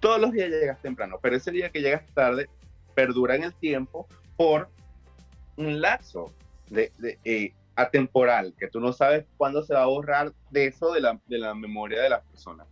Todos 0.00 0.20
los 0.20 0.32
días 0.32 0.50
llegas 0.50 0.80
temprano, 0.82 1.18
pero 1.20 1.36
ese 1.36 1.50
día 1.50 1.70
que 1.70 1.80
llegas 1.80 2.06
tarde 2.14 2.48
perdura 2.94 3.34
en 3.36 3.44
el 3.44 3.54
tiempo 3.54 4.06
por 4.36 4.68
un 5.56 5.80
lapso 5.80 6.32
de, 6.68 6.92
eh, 7.24 7.52
atemporal, 7.76 8.54
que 8.58 8.68
tú 8.68 8.80
no 8.80 8.92
sabes 8.92 9.26
cuándo 9.36 9.62
se 9.62 9.74
va 9.74 9.82
a 9.82 9.86
borrar 9.86 10.32
de 10.50 10.66
eso 10.66 10.92
de 10.92 11.00
la, 11.00 11.20
de 11.26 11.38
la 11.38 11.54
memoria 11.54 12.02
de 12.02 12.10
las 12.10 12.22
personas. 12.24 12.66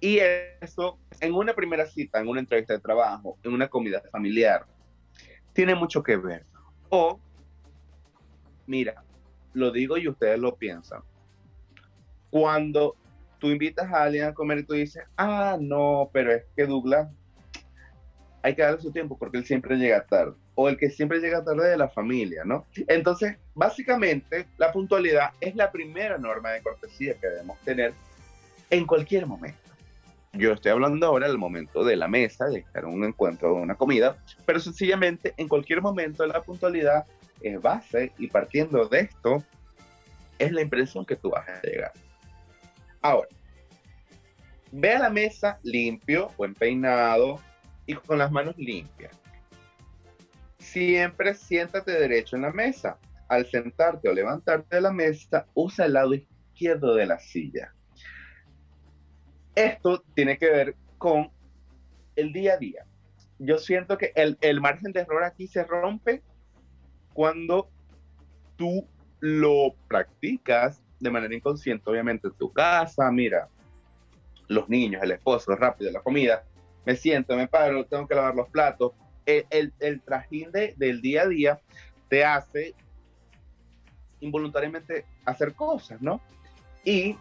Y 0.00 0.18
eso, 0.60 0.98
en 1.20 1.34
una 1.34 1.54
primera 1.54 1.86
cita, 1.86 2.20
en 2.20 2.28
una 2.28 2.40
entrevista 2.40 2.72
de 2.72 2.80
trabajo, 2.80 3.36
en 3.42 3.52
una 3.52 3.68
comida 3.68 4.02
familiar, 4.10 4.64
tiene 5.52 5.74
mucho 5.74 6.02
que 6.02 6.16
ver. 6.16 6.46
O, 6.88 7.20
mira, 8.66 9.04
lo 9.52 9.70
digo 9.70 9.98
y 9.98 10.08
ustedes 10.08 10.38
lo 10.38 10.56
piensan. 10.56 11.02
Cuando 12.30 12.96
tú 13.38 13.48
invitas 13.48 13.92
a 13.92 14.04
alguien 14.04 14.24
a 14.24 14.34
comer 14.34 14.58
y 14.58 14.64
tú 14.64 14.74
dices, 14.74 15.02
ah, 15.16 15.56
no, 15.60 16.10
pero 16.12 16.32
es 16.32 16.44
que 16.56 16.66
Douglas, 16.66 17.08
hay 18.42 18.54
que 18.54 18.62
darle 18.62 18.80
su 18.80 18.92
tiempo 18.92 19.18
porque 19.18 19.38
él 19.38 19.44
siempre 19.44 19.76
llega 19.76 20.04
tarde. 20.04 20.34
O 20.54 20.68
el 20.68 20.76
que 20.76 20.90
siempre 20.90 21.20
llega 21.20 21.44
tarde 21.44 21.68
de 21.68 21.76
la 21.76 21.88
familia, 21.88 22.44
¿no? 22.44 22.66
Entonces, 22.86 23.36
básicamente, 23.54 24.46
la 24.58 24.72
puntualidad 24.72 25.30
es 25.40 25.56
la 25.56 25.72
primera 25.72 26.18
norma 26.18 26.50
de 26.50 26.62
cortesía 26.62 27.14
que 27.14 27.26
debemos 27.26 27.58
tener 27.60 27.94
en 28.68 28.86
cualquier 28.86 29.26
momento. 29.26 29.58
Yo 30.32 30.52
estoy 30.52 30.70
hablando 30.70 31.06
ahora 31.06 31.26
del 31.26 31.38
momento 31.38 31.82
de 31.82 31.96
la 31.96 32.06
mesa, 32.06 32.46
de 32.46 32.60
estar 32.60 32.84
en 32.84 32.90
un 32.90 33.04
encuentro 33.04 33.52
o 33.52 33.56
una 33.56 33.74
comida, 33.74 34.16
pero 34.46 34.60
sencillamente 34.60 35.34
en 35.36 35.48
cualquier 35.48 35.82
momento 35.82 36.24
la 36.24 36.40
puntualidad 36.42 37.04
es 37.40 37.60
base 37.60 38.12
y 38.16 38.28
partiendo 38.28 38.86
de 38.86 39.00
esto 39.00 39.42
es 40.38 40.52
la 40.52 40.62
impresión 40.62 41.04
que 41.04 41.16
tú 41.16 41.30
vas 41.30 41.48
a 41.48 41.60
llegar. 41.62 41.92
Ahora, 43.02 43.28
ve 44.72 44.92
a 44.92 44.98
la 44.98 45.10
mesa 45.10 45.58
limpio, 45.62 46.30
buen 46.36 46.54
peinado 46.54 47.40
y 47.86 47.94
con 47.94 48.18
las 48.18 48.30
manos 48.30 48.56
limpias. 48.58 49.18
Siempre 50.58 51.34
siéntate 51.34 51.92
derecho 51.92 52.36
en 52.36 52.42
la 52.42 52.52
mesa. 52.52 52.98
Al 53.28 53.46
sentarte 53.46 54.08
o 54.08 54.12
levantarte 54.12 54.76
de 54.76 54.82
la 54.82 54.92
mesa, 54.92 55.46
usa 55.54 55.86
el 55.86 55.94
lado 55.94 56.14
izquierdo 56.14 56.94
de 56.94 57.06
la 57.06 57.18
silla. 57.20 57.72
Esto 59.54 60.02
tiene 60.14 60.36
que 60.36 60.50
ver 60.50 60.76
con 60.98 61.30
el 62.16 62.32
día 62.32 62.54
a 62.54 62.58
día. 62.58 62.84
Yo 63.38 63.58
siento 63.58 63.96
que 63.96 64.12
el, 64.16 64.36
el 64.40 64.60
margen 64.60 64.92
de 64.92 65.00
error 65.00 65.24
aquí 65.24 65.46
se 65.46 65.64
rompe 65.64 66.22
cuando 67.14 67.70
tú 68.56 68.86
lo 69.20 69.74
practicas 69.88 70.82
de 71.00 71.10
manera 71.10 71.34
inconsciente, 71.34 71.90
obviamente 71.90 72.28
en 72.28 72.34
tu 72.34 72.52
casa, 72.52 73.10
mira, 73.10 73.48
los 74.48 74.68
niños, 74.68 75.02
el 75.02 75.12
esposo, 75.12 75.56
rápido, 75.56 75.90
la 75.90 76.00
comida, 76.00 76.44
me 76.84 76.94
siento, 76.96 77.36
me 77.36 77.48
paro, 77.48 77.84
tengo 77.86 78.06
que 78.06 78.14
lavar 78.14 78.34
los 78.34 78.48
platos. 78.48 78.92
El, 79.24 79.72
el, 79.78 80.00
trajín 80.00 80.50
del 80.50 81.00
día 81.00 81.22
a 81.22 81.28
día 81.28 81.60
te 82.08 82.24
hace 82.24 82.74
involuntariamente 84.20 85.04
hacer 85.24 85.54
cosas, 85.54 86.02
¿no? 86.02 86.20
Y 86.84 87.16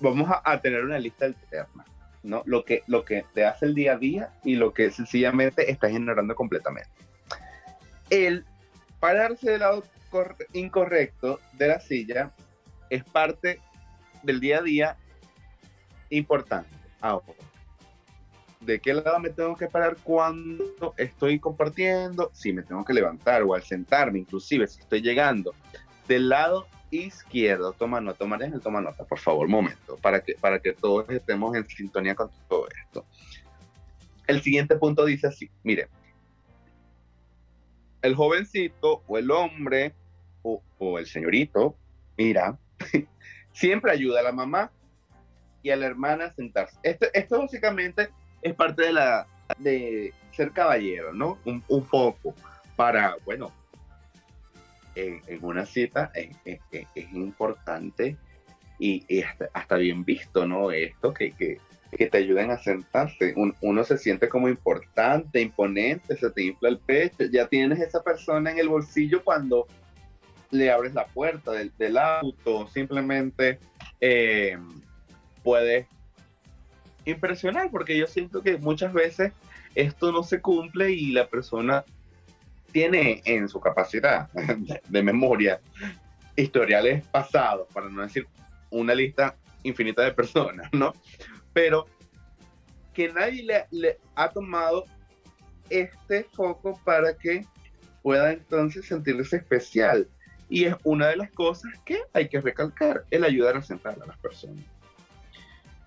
vamos 0.00 0.28
a, 0.44 0.60
tener 0.60 0.84
una 0.84 0.98
lista 0.98 1.24
alterna, 1.24 1.84
¿no? 2.22 2.42
Lo 2.44 2.64
que, 2.64 2.82
lo 2.86 3.04
que 3.04 3.24
te 3.32 3.44
hace 3.46 3.66
el 3.66 3.74
día 3.74 3.94
a 3.94 3.98
día 3.98 4.32
y 4.44 4.56
lo 4.56 4.74
que 4.74 4.90
sencillamente 4.90 5.70
estás 5.70 5.92
ignorando 5.92 6.34
completamente. 6.34 6.90
El 8.10 8.44
pararse 9.00 9.52
del 9.52 9.60
lado 9.60 9.82
incorrecto 10.52 11.40
de 11.54 11.68
la 11.68 11.80
silla 11.80 12.32
es 12.90 13.04
parte 13.04 13.60
del 14.22 14.40
día 14.40 14.58
a 14.58 14.62
día 14.62 14.96
importante. 16.10 16.70
Ahora, 17.00 17.26
¿de 18.60 18.80
qué 18.80 18.94
lado 18.94 19.18
me 19.20 19.30
tengo 19.30 19.56
que 19.56 19.68
parar 19.68 19.96
cuando 20.02 20.94
estoy 20.96 21.38
compartiendo? 21.38 22.30
Si 22.32 22.52
me 22.52 22.62
tengo 22.62 22.84
que 22.84 22.92
levantar 22.92 23.42
o 23.42 23.54
al 23.54 23.62
sentarme, 23.62 24.20
inclusive 24.20 24.66
si 24.66 24.80
estoy 24.80 25.00
llegando 25.00 25.54
del 26.06 26.28
lado 26.28 26.66
izquierdo, 26.90 27.72
toma 27.72 28.00
nota, 28.00 28.24
el 28.24 28.60
toma 28.60 28.80
nota, 28.80 29.04
por 29.04 29.18
favor, 29.18 29.46
momento, 29.46 29.96
para 29.96 30.20
que, 30.20 30.34
para 30.34 30.58
que 30.58 30.72
todos 30.72 31.08
estemos 31.10 31.54
en 31.54 31.68
sintonía 31.68 32.14
con 32.14 32.30
todo 32.48 32.66
esto. 32.84 33.04
El 34.26 34.42
siguiente 34.42 34.76
punto 34.76 35.04
dice 35.04 35.26
así, 35.26 35.50
mire, 35.62 35.88
el 38.02 38.14
jovencito 38.14 39.02
o 39.06 39.18
el 39.18 39.30
hombre 39.30 39.94
o, 40.42 40.98
el 40.98 41.06
señorito, 41.06 41.76
mira, 42.16 42.56
siempre 43.52 43.92
ayuda 43.92 44.20
a 44.20 44.22
la 44.22 44.32
mamá 44.32 44.70
y 45.62 45.70
a 45.70 45.76
la 45.76 45.86
hermana 45.86 46.26
a 46.26 46.32
sentarse. 46.32 46.78
Esto, 46.82 47.06
esto 47.12 47.40
básicamente 47.40 48.08
es 48.40 48.54
parte 48.54 48.82
de 48.82 48.92
la 48.92 49.26
de 49.58 50.12
ser 50.32 50.52
caballero, 50.52 51.12
¿no? 51.12 51.38
Un, 51.44 51.62
poco 51.84 52.34
para, 52.76 53.16
bueno, 53.24 53.52
en, 54.94 55.22
una 55.42 55.66
cita 55.66 56.12
es, 56.14 56.36
importante 57.12 58.16
y, 58.78 59.22
hasta, 59.52 59.76
bien 59.76 60.04
visto, 60.04 60.46
¿no? 60.46 60.70
Esto 60.70 61.12
que, 61.12 61.32
que, 61.32 61.58
que 61.96 62.06
te 62.06 62.18
ayuden 62.18 62.50
a 62.50 62.58
sentarse. 62.58 63.34
uno 63.60 63.84
se 63.84 63.98
siente 63.98 64.28
como 64.28 64.48
importante, 64.48 65.40
imponente, 65.40 66.16
se 66.16 66.30
te 66.30 66.42
infla 66.42 66.68
el 66.68 66.78
pecho. 66.78 67.24
Ya 67.30 67.46
tienes 67.46 67.80
esa 67.80 68.02
persona 68.02 68.50
en 68.50 68.58
el 68.58 68.68
bolsillo 68.68 69.24
cuando 69.24 69.66
le 70.50 70.70
abres 70.70 70.94
la 70.94 71.06
puerta 71.06 71.52
del, 71.52 71.98
auto, 71.98 72.68
simplemente 72.68 73.58
eh, 74.00 74.58
puedes 75.42 75.86
impresionar, 77.04 77.70
porque 77.70 77.96
yo 77.96 78.06
siento 78.06 78.42
que 78.42 78.58
muchas 78.58 78.92
veces 78.92 79.32
esto 79.74 80.12
no 80.12 80.22
se 80.22 80.40
cumple 80.40 80.90
y 80.90 81.12
la 81.12 81.28
persona 81.28 81.84
tiene 82.72 83.22
en 83.24 83.48
su 83.48 83.60
capacidad 83.60 84.30
de, 84.88 85.02
memoria 85.02 85.60
historiales 86.36 87.04
pasados, 87.08 87.68
para 87.72 87.88
no 87.88 88.02
decir 88.02 88.26
una 88.70 88.94
lista 88.94 89.34
infinita 89.62 90.02
de 90.02 90.12
personas, 90.12 90.68
¿no? 90.72 90.94
Pero 91.52 91.86
que 92.94 93.12
nadie 93.12 93.66
le, 93.70 93.98
ha 94.14 94.30
tomado 94.30 94.84
este 95.70 96.24
foco 96.24 96.80
para 96.84 97.14
que 97.14 97.46
pueda 98.02 98.32
entonces 98.32 98.86
sentirse 98.86 99.36
especial. 99.36 100.08
Y 100.48 100.64
es 100.64 100.74
una 100.82 101.08
de 101.08 101.16
las 101.16 101.30
cosas 101.30 101.70
que 101.84 102.00
hay 102.12 102.28
que 102.28 102.40
recalcar, 102.40 103.04
el 103.10 103.22
ayudar 103.22 103.56
a 103.56 103.62
sentar 103.62 103.98
a 104.02 104.06
las 104.06 104.18
personas. 104.18 104.64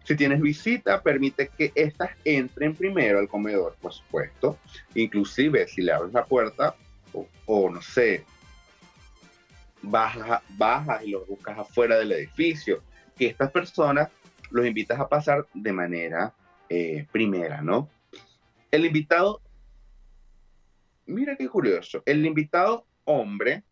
Si 0.04 0.16
tienes 0.16 0.42
visita, 0.42 1.02
permite 1.02 1.50
que 1.50 1.72
éstas 1.76 2.12
entren 2.24 2.76
primero 2.76 3.20
al 3.20 3.28
comedor, 3.28 3.76
por 3.82 3.94
supuesto. 3.94 4.58
Inclusive 4.96 5.68
si 5.68 5.82
le 5.82 5.92
abres 5.92 6.14
la 6.14 6.26
puerta 6.26 6.76
o, 7.46 7.70
no 7.70 7.82
sé, 7.82 8.24
bajas, 9.82 10.42
bajas 10.50 11.04
y 11.04 11.12
los 11.12 11.28
buscas 11.28 11.60
afuera 11.60 11.98
del 11.98 12.14
edificio, 12.14 12.82
que 13.18 13.28
estas 13.28 13.52
personas 13.52 14.10
los 14.52 14.66
invitas 14.66 15.00
a 15.00 15.10
pasar 15.10 15.48
de 15.54 15.74
manera 15.74 16.34
eh, 16.70 17.08
primera, 17.12 17.62
¿no? 17.62 17.90
El 18.70 18.86
invitado, 18.86 19.42
mira 21.06 21.36
qué 21.36 21.50
curioso, 21.50 22.04
el 22.06 22.26
invitado 22.26 22.86
hombre 23.06 23.64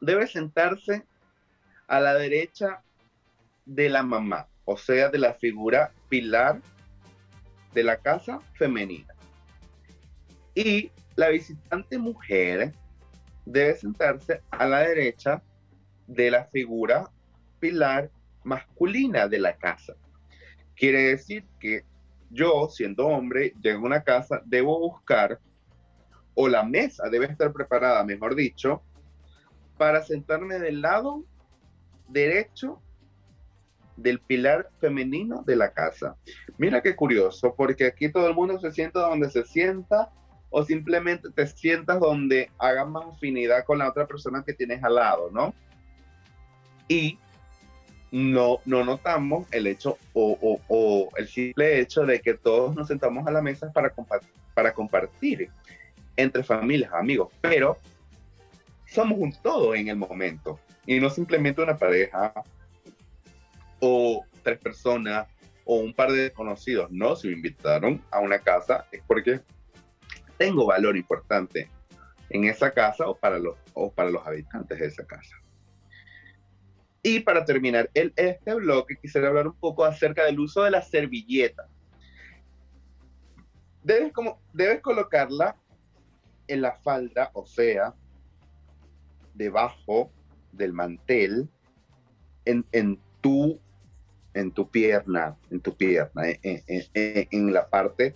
debe 0.00 0.26
sentarse 0.26 1.04
a 1.86 2.00
la 2.00 2.14
derecha 2.14 2.82
de 3.64 3.88
la 3.88 4.02
mamá, 4.02 4.48
o 4.64 4.76
sea, 4.76 5.08
de 5.08 5.18
la 5.18 5.34
figura 5.34 5.92
pilar 6.08 6.60
de 7.72 7.82
la 7.82 7.96
casa 7.96 8.40
femenina. 8.54 9.14
Y 10.54 10.90
la 11.16 11.28
visitante 11.28 11.98
mujer 11.98 12.74
debe 13.44 13.74
sentarse 13.76 14.42
a 14.50 14.66
la 14.66 14.80
derecha 14.80 15.42
de 16.06 16.30
la 16.30 16.44
figura 16.44 17.10
pilar 17.60 18.10
masculina 18.44 19.28
de 19.28 19.38
la 19.38 19.56
casa. 19.56 19.94
Quiere 20.76 21.02
decir 21.02 21.44
que 21.60 21.84
yo, 22.30 22.68
siendo 22.68 23.06
hombre, 23.06 23.54
llego 23.60 23.80
a 23.82 23.86
una 23.86 24.02
casa, 24.02 24.42
debo 24.44 24.78
buscar, 24.78 25.38
o 26.34 26.48
la 26.48 26.62
mesa 26.62 27.08
debe 27.10 27.26
estar 27.26 27.52
preparada, 27.52 28.02
mejor 28.04 28.34
dicho, 28.34 28.82
para 29.76 30.02
sentarme 30.02 30.58
del 30.58 30.80
lado 30.80 31.24
derecho 32.08 32.80
del 33.96 34.20
pilar 34.20 34.70
femenino 34.80 35.42
de 35.46 35.56
la 35.56 35.72
casa. 35.72 36.16
Mira 36.56 36.82
qué 36.82 36.96
curioso, 36.96 37.54
porque 37.54 37.86
aquí 37.86 38.10
todo 38.10 38.28
el 38.28 38.34
mundo 38.34 38.58
se 38.58 38.72
sienta 38.72 39.00
donde 39.00 39.30
se 39.30 39.44
sienta 39.44 40.10
o 40.50 40.64
simplemente 40.64 41.30
te 41.30 41.46
sientas 41.46 41.98
donde 42.00 42.50
haga 42.58 42.84
más 42.84 43.04
afinidad 43.06 43.64
con 43.64 43.78
la 43.78 43.88
otra 43.88 44.06
persona 44.06 44.42
que 44.44 44.52
tienes 44.52 44.82
al 44.84 44.96
lado, 44.96 45.30
¿no? 45.30 45.54
Y 46.88 47.18
no, 48.12 48.60
no 48.66 48.84
notamos 48.84 49.48
el 49.52 49.66
hecho 49.66 49.96
o, 50.12 51.10
el 51.16 51.26
simple 51.26 51.80
hecho 51.80 52.04
de 52.04 52.20
que 52.20 52.34
todos 52.34 52.76
nos 52.76 52.88
sentamos 52.88 53.26
a 53.26 53.30
la 53.30 53.40
mesa 53.40 53.72
para, 53.72 54.74
compartir 54.74 55.50
entre 56.16 56.44
familias, 56.44 56.92
amigos, 56.92 57.32
pero 57.40 57.78
somos 58.86 59.18
un 59.18 59.32
todo 59.32 59.74
en 59.74 59.88
el 59.88 59.96
momento 59.96 60.60
y 60.84 61.00
no 61.00 61.08
simplemente 61.08 61.62
una 61.62 61.78
pareja 61.78 62.34
o 63.80 64.22
tres 64.42 64.58
personas 64.58 65.26
o 65.64 65.76
un 65.76 65.94
par 65.94 66.12
de 66.12 66.24
desconocidos. 66.24 66.90
No, 66.90 67.16
si 67.16 67.28
me 67.28 67.34
invitaron 67.34 68.02
a 68.10 68.20
una 68.20 68.38
casa 68.40 68.86
es 68.92 69.02
porque 69.06 69.40
tengo 70.36 70.66
valor 70.66 70.98
importante 70.98 71.70
en 72.28 72.44
esa 72.44 72.72
casa 72.72 73.08
o 73.08 73.16
para 73.16 73.38
los 74.10 74.26
habitantes 74.26 74.78
de 74.78 74.86
esa 74.86 75.06
casa. 75.06 75.41
Y 77.02 77.20
para 77.20 77.44
terminar 77.44 77.90
el, 77.94 78.12
este 78.16 78.54
bloque, 78.54 78.96
quisiera 78.96 79.28
hablar 79.28 79.48
un 79.48 79.56
poco 79.56 79.84
acerca 79.84 80.24
del 80.24 80.38
uso 80.38 80.62
de 80.62 80.70
la 80.70 80.82
servilleta. 80.82 81.68
Debes, 83.82 84.12
como, 84.12 84.40
debes 84.52 84.80
colocarla 84.80 85.56
en 86.46 86.62
la 86.62 86.72
falda, 86.76 87.30
o 87.32 87.44
sea, 87.44 87.94
debajo 89.34 90.12
del 90.52 90.72
mantel, 90.72 91.48
en, 92.44 92.64
en, 92.70 93.00
tu, 93.20 93.58
en 94.34 94.52
tu 94.52 94.70
pierna, 94.70 95.36
en 95.50 95.60
tu 95.60 95.76
pierna, 95.76 96.22
en, 96.42 96.62
en 96.94 97.52
la 97.52 97.68
parte 97.68 98.14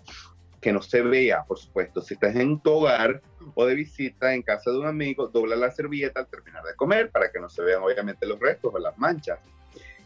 que 0.66 0.72
no 0.72 0.82
se 0.82 1.00
vea, 1.00 1.44
por 1.44 1.60
supuesto. 1.60 2.02
Si 2.02 2.14
estás 2.14 2.34
en 2.34 2.58
tu 2.58 2.72
hogar 2.72 3.22
o 3.54 3.66
de 3.66 3.76
visita 3.76 4.34
en 4.34 4.42
casa 4.42 4.72
de 4.72 4.80
un 4.80 4.86
amigo, 4.88 5.28
dobla 5.28 5.54
la 5.54 5.70
servilleta 5.70 6.18
al 6.18 6.26
terminar 6.26 6.64
de 6.64 6.74
comer 6.74 7.08
para 7.12 7.30
que 7.30 7.38
no 7.38 7.48
se 7.48 7.62
vean 7.62 7.84
obviamente 7.84 8.26
los 8.26 8.40
restos 8.40 8.74
o 8.74 8.78
las 8.80 8.98
manchas. 8.98 9.38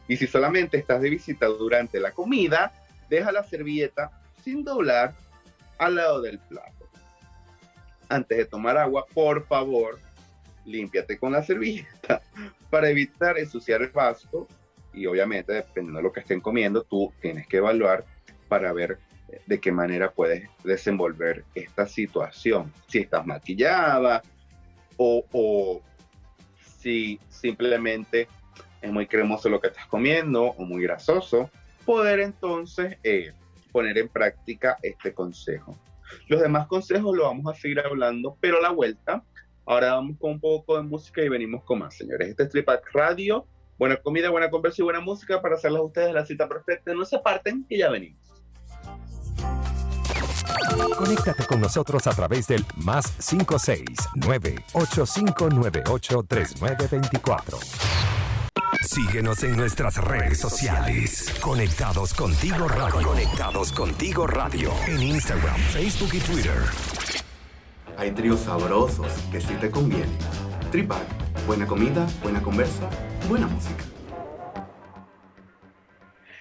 Y 0.06 0.18
si 0.18 0.26
solamente 0.26 0.76
estás 0.76 1.00
de 1.00 1.08
visita 1.08 1.46
durante 1.46 1.98
la 1.98 2.10
comida, 2.10 2.74
deja 3.08 3.32
la 3.32 3.42
servilleta 3.42 4.10
sin 4.44 4.62
doblar 4.62 5.14
al 5.78 5.94
lado 5.94 6.20
del 6.20 6.38
plato. 6.40 6.90
Antes 8.10 8.36
de 8.36 8.44
tomar 8.44 8.76
agua, 8.76 9.06
por 9.14 9.46
favor, 9.46 9.98
límpiate 10.66 11.18
con 11.18 11.32
la 11.32 11.42
servilleta 11.42 12.20
para 12.68 12.90
evitar 12.90 13.38
ensuciar 13.38 13.80
el 13.80 13.92
vaso 13.92 14.46
y 14.92 15.06
obviamente 15.06 15.54
dependiendo 15.54 16.00
de 16.00 16.02
lo 16.02 16.12
que 16.12 16.20
estén 16.20 16.42
comiendo, 16.42 16.82
tú 16.82 17.10
tienes 17.22 17.46
que 17.46 17.56
evaluar 17.56 18.04
para 18.46 18.74
ver 18.74 18.98
de 19.46 19.60
qué 19.60 19.72
manera 19.72 20.10
puedes 20.10 20.48
desenvolver 20.64 21.44
esta 21.54 21.86
situación. 21.86 22.72
Si 22.88 22.98
estás 22.98 23.26
maquillada 23.26 24.22
o, 24.96 25.24
o 25.32 25.82
si 26.78 27.20
simplemente 27.28 28.28
es 28.80 28.92
muy 28.92 29.06
cremoso 29.06 29.48
lo 29.48 29.60
que 29.60 29.68
estás 29.68 29.86
comiendo 29.86 30.44
o 30.44 30.64
muy 30.64 30.82
grasoso, 30.82 31.50
poder 31.84 32.20
entonces 32.20 32.98
eh, 33.02 33.32
poner 33.72 33.98
en 33.98 34.08
práctica 34.08 34.78
este 34.82 35.12
consejo. 35.12 35.76
Los 36.28 36.40
demás 36.40 36.66
consejos 36.66 37.16
lo 37.16 37.24
vamos 37.24 37.52
a 37.52 37.58
seguir 37.58 37.80
hablando, 37.80 38.36
pero 38.40 38.58
a 38.58 38.60
la 38.60 38.70
vuelta, 38.70 39.22
ahora 39.66 39.94
vamos 39.94 40.16
con 40.18 40.32
un 40.32 40.40
poco 40.40 40.76
de 40.76 40.82
música 40.82 41.22
y 41.22 41.28
venimos 41.28 41.62
con 41.64 41.80
más, 41.80 41.96
señores. 41.96 42.28
Este 42.28 42.44
es 42.44 42.48
Tripac 42.48 42.90
Radio, 42.92 43.46
buena 43.78 43.96
comida, 43.96 44.30
buena 44.30 44.50
conversa 44.50 44.82
y 44.82 44.84
buena 44.84 45.00
música 45.00 45.40
para 45.40 45.54
hacerles 45.54 45.80
a 45.80 45.84
ustedes 45.84 46.14
la 46.14 46.26
cita 46.26 46.48
perfecta. 46.48 46.94
No 46.94 47.04
se 47.04 47.16
aparten 47.16 47.64
y 47.68 47.78
ya 47.78 47.90
venimos. 47.90 48.39
Conéctate 50.96 51.46
con 51.46 51.60
nosotros 51.60 52.06
a 52.06 52.10
través 52.12 52.46
del 52.46 52.64
más 52.76 53.10
569 53.28 54.64
8598 54.72 56.24
3924. 56.28 57.58
Síguenos 58.82 59.42
en 59.44 59.56
nuestras 59.56 59.96
redes 59.98 60.38
sociales. 60.38 61.32
Conectados 61.40 62.14
contigo 62.14 62.66
radio. 62.66 63.06
Conectados 63.06 63.72
contigo 63.72 64.26
radio. 64.26 64.72
En 64.86 65.02
Instagram, 65.02 65.56
Facebook 65.72 66.10
y 66.14 66.18
Twitter. 66.18 66.62
Hay 67.96 68.12
tríos 68.12 68.40
sabrosos 68.40 69.12
que 69.30 69.40
sí 69.40 69.54
te 69.60 69.70
convienen. 69.70 70.10
Tripac, 70.72 71.04
buena 71.46 71.66
comida, 71.66 72.06
buena 72.22 72.42
conversa, 72.42 72.88
buena 73.28 73.46
música. 73.46 73.84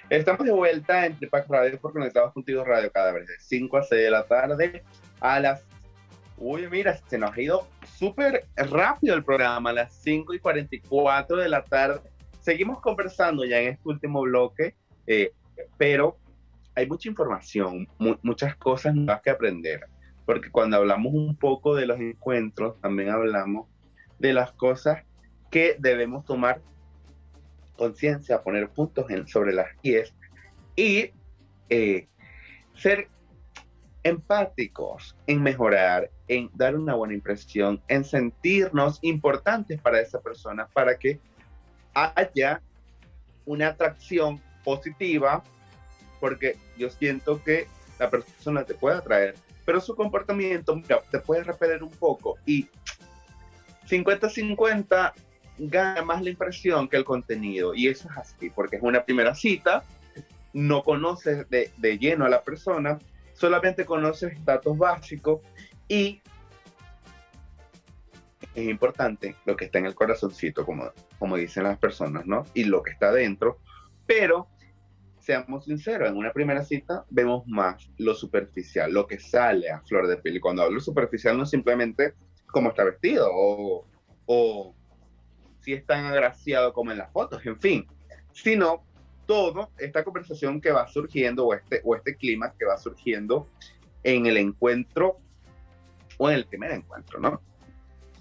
Estamos 0.09 0.43
de 0.43 0.51
vuelta 0.51 1.05
en 1.05 1.15
Tripac 1.15 1.47
Radio 1.47 1.79
por 1.79 1.93
Conectados 1.93 2.33
Contigo 2.33 2.65
Radio 2.65 2.91
cada 2.91 3.11
vez 3.11 3.27
de 3.27 3.35
5 3.37 3.77
a 3.77 3.83
6 3.83 4.01
de 4.01 4.09
la 4.09 4.23
tarde 4.23 4.83
a 5.19 5.39
las... 5.39 5.63
Uy, 6.35 6.67
mira, 6.67 6.97
se 7.07 7.19
nos 7.19 7.31
ha 7.31 7.39
ido 7.39 7.67
súper 7.85 8.47
rápido 8.55 9.13
el 9.13 9.23
programa, 9.23 9.69
a 9.69 9.73
las 9.73 9.93
5 10.01 10.33
y 10.33 10.39
44 10.39 11.37
de 11.37 11.49
la 11.49 11.63
tarde. 11.63 12.09
Seguimos 12.39 12.81
conversando 12.81 13.45
ya 13.45 13.59
en 13.59 13.67
este 13.67 13.87
último 13.87 14.21
bloque, 14.21 14.73
eh, 15.05 15.31
pero 15.77 16.17
hay 16.73 16.87
mucha 16.87 17.07
información, 17.07 17.87
muchas 18.23 18.55
cosas 18.55 18.95
nuevas 18.95 19.21
que 19.21 19.29
aprender, 19.29 19.81
porque 20.25 20.49
cuando 20.49 20.77
hablamos 20.77 21.13
un 21.13 21.35
poco 21.35 21.75
de 21.75 21.85
los 21.85 21.99
encuentros, 21.99 22.81
también 22.81 23.09
hablamos 23.09 23.67
de 24.17 24.33
las 24.33 24.53
cosas 24.53 25.03
que 25.51 25.75
debemos 25.77 26.25
tomar 26.25 26.61
conciencia, 27.79 28.43
poner 28.43 28.69
puntos 28.69 29.09
en, 29.09 29.25
sobre 29.25 29.53
las 29.53 29.69
IES 29.81 30.13
y 30.75 31.11
eh, 31.69 32.07
ser 32.75 33.07
empáticos 34.03 35.15
en 35.27 35.41
mejorar, 35.41 36.11
en 36.27 36.49
dar 36.53 36.75
una 36.75 36.93
buena 36.95 37.13
impresión, 37.13 37.81
en 37.87 38.03
sentirnos 38.03 38.99
importantes 39.01 39.79
para 39.81 40.01
esa 40.01 40.19
persona, 40.19 40.67
para 40.67 40.99
que 40.99 41.19
haya 41.93 42.61
una 43.45 43.67
atracción 43.69 44.41
positiva, 44.63 45.41
porque 46.19 46.57
yo 46.77 46.89
siento 46.89 47.41
que 47.43 47.67
la 47.97 48.09
persona 48.09 48.63
te 48.63 48.73
puede 48.73 48.97
atraer, 48.97 49.35
pero 49.65 49.79
su 49.79 49.95
comportamiento 49.95 50.81
te 51.09 51.19
puede 51.19 51.43
repeler 51.43 51.81
un 51.81 51.91
poco 51.91 52.37
y 52.45 52.67
50-50 53.87 55.13
gana 55.59 56.01
más 56.03 56.23
la 56.23 56.29
impresión 56.29 56.87
que 56.87 56.97
el 56.97 57.03
contenido 57.03 57.73
y 57.75 57.87
eso 57.87 58.09
es 58.09 58.17
así, 58.17 58.49
porque 58.49 58.77
es 58.77 58.81
una 58.81 59.03
primera 59.03 59.35
cita, 59.35 59.83
no 60.53 60.83
conoces 60.83 61.49
de, 61.49 61.71
de 61.77 61.97
lleno 61.97 62.25
a 62.25 62.29
la 62.29 62.41
persona, 62.41 62.97
solamente 63.33 63.85
conoces 63.85 64.43
datos 64.45 64.77
básicos 64.77 65.41
y 65.87 66.21
es 68.55 68.67
importante 68.67 69.35
lo 69.45 69.55
que 69.55 69.65
está 69.65 69.79
en 69.79 69.85
el 69.85 69.95
corazoncito, 69.95 70.65
como, 70.65 70.91
como 71.19 71.35
dicen 71.35 71.63
las 71.63 71.77
personas, 71.77 72.25
¿no? 72.25 72.45
Y 72.53 72.63
lo 72.63 72.81
que 72.81 72.91
está 72.91 73.11
dentro, 73.11 73.59
pero 74.07 74.47
seamos 75.19 75.65
sinceros, 75.65 76.09
en 76.09 76.17
una 76.17 76.31
primera 76.31 76.63
cita 76.63 77.05
vemos 77.09 77.45
más 77.47 77.89
lo 77.97 78.15
superficial, 78.15 78.91
lo 78.91 79.05
que 79.05 79.19
sale 79.19 79.69
a 79.69 79.81
flor 79.81 80.07
de 80.07 80.17
piel. 80.17 80.37
Y 80.37 80.39
cuando 80.39 80.63
hablo 80.63 80.79
superficial 80.79 81.37
no 81.37 81.45
simplemente 81.45 82.13
cómo 82.47 82.69
está 82.69 82.83
vestido 82.83 83.29
o 83.31 83.85
si 85.69 85.75
es 85.75 85.85
tan 85.85 86.03
agraciado 86.05 86.73
como 86.73 86.91
en 86.91 86.97
las 86.97 87.11
fotos, 87.11 87.45
en 87.45 87.59
fin, 87.59 87.85
sino 88.33 88.83
todo 89.27 89.69
esta 89.77 90.03
conversación 90.03 90.59
que 90.59 90.71
va 90.71 90.87
surgiendo 90.87 91.45
o 91.45 91.53
este, 91.53 91.81
o 91.83 91.95
este 91.95 92.15
clima 92.15 92.51
que 92.57 92.65
va 92.65 92.75
surgiendo 92.75 93.47
en 94.01 94.25
el 94.25 94.37
encuentro 94.37 95.19
o 96.17 96.27
en 96.27 96.37
el 96.37 96.45
primer 96.47 96.71
encuentro, 96.71 97.19
¿no? 97.19 97.39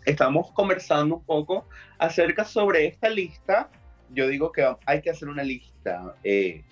estamos 0.05 0.53
conversando 0.53 1.17
un 1.17 1.25
poco 1.25 1.67
acerca 1.97 2.45
sobre 2.45 2.87
esta 2.87 3.09
lista. 3.09 3.71
Yo 4.11 4.29
digo 4.29 4.53
que 4.53 4.71
hay 4.85 5.01
que 5.01 5.09
hacer 5.09 5.31
una 5.31 5.43
lista 5.43 6.17
eh, 6.25 6.63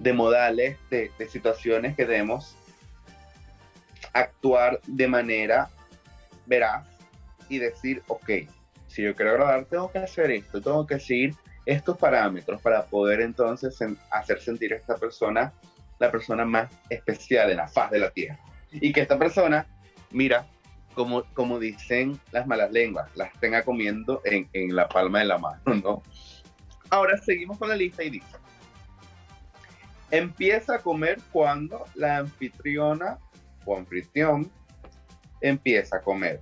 de 0.00 0.12
modales, 0.12 0.78
de, 0.90 1.12
situaciones 1.28 1.94
que 1.94 2.06
debemos 2.06 2.56
actuar 4.12 4.80
de 4.88 5.06
manera 5.06 5.70
veraz 6.44 6.86
y 7.48 7.58
decir, 7.58 8.02
ok, 8.08 8.30
si 8.94 9.02
yo 9.02 9.12
quiero 9.16 9.32
agradar, 9.32 9.64
tengo 9.64 9.90
que 9.90 9.98
hacer 9.98 10.30
esto, 10.30 10.60
tengo 10.60 10.86
que 10.86 11.00
seguir 11.00 11.34
estos 11.66 11.98
parámetros 11.98 12.62
para 12.62 12.86
poder 12.86 13.22
entonces 13.22 13.76
hacer 14.10 14.40
sentir 14.40 14.72
a 14.72 14.76
esta 14.76 14.96
persona 14.96 15.52
la 15.98 16.12
persona 16.12 16.44
más 16.44 16.70
especial 16.88 17.50
en 17.50 17.56
la 17.56 17.66
faz 17.66 17.90
de 17.90 17.98
la 17.98 18.10
tierra. 18.10 18.38
Y 18.70 18.92
que 18.92 19.00
esta 19.00 19.18
persona, 19.18 19.66
mira, 20.12 20.46
como, 20.94 21.24
como 21.34 21.58
dicen 21.58 22.20
las 22.30 22.46
malas 22.46 22.70
lenguas, 22.70 23.10
las 23.16 23.32
tenga 23.40 23.64
comiendo 23.64 24.22
en, 24.24 24.48
en 24.52 24.76
la 24.76 24.88
palma 24.88 25.18
de 25.18 25.24
la 25.24 25.38
mano, 25.38 25.60
¿no? 25.82 26.02
Ahora 26.88 27.16
seguimos 27.18 27.58
con 27.58 27.68
la 27.68 27.76
lista 27.76 28.04
y 28.04 28.10
dice, 28.10 28.36
empieza 30.12 30.76
a 30.76 30.78
comer 30.78 31.18
cuando 31.32 31.84
la 31.96 32.18
anfitriona 32.18 33.18
o 33.64 33.76
anfitrión 33.76 34.48
empieza 35.40 35.96
a 35.96 36.00
comer. 36.00 36.40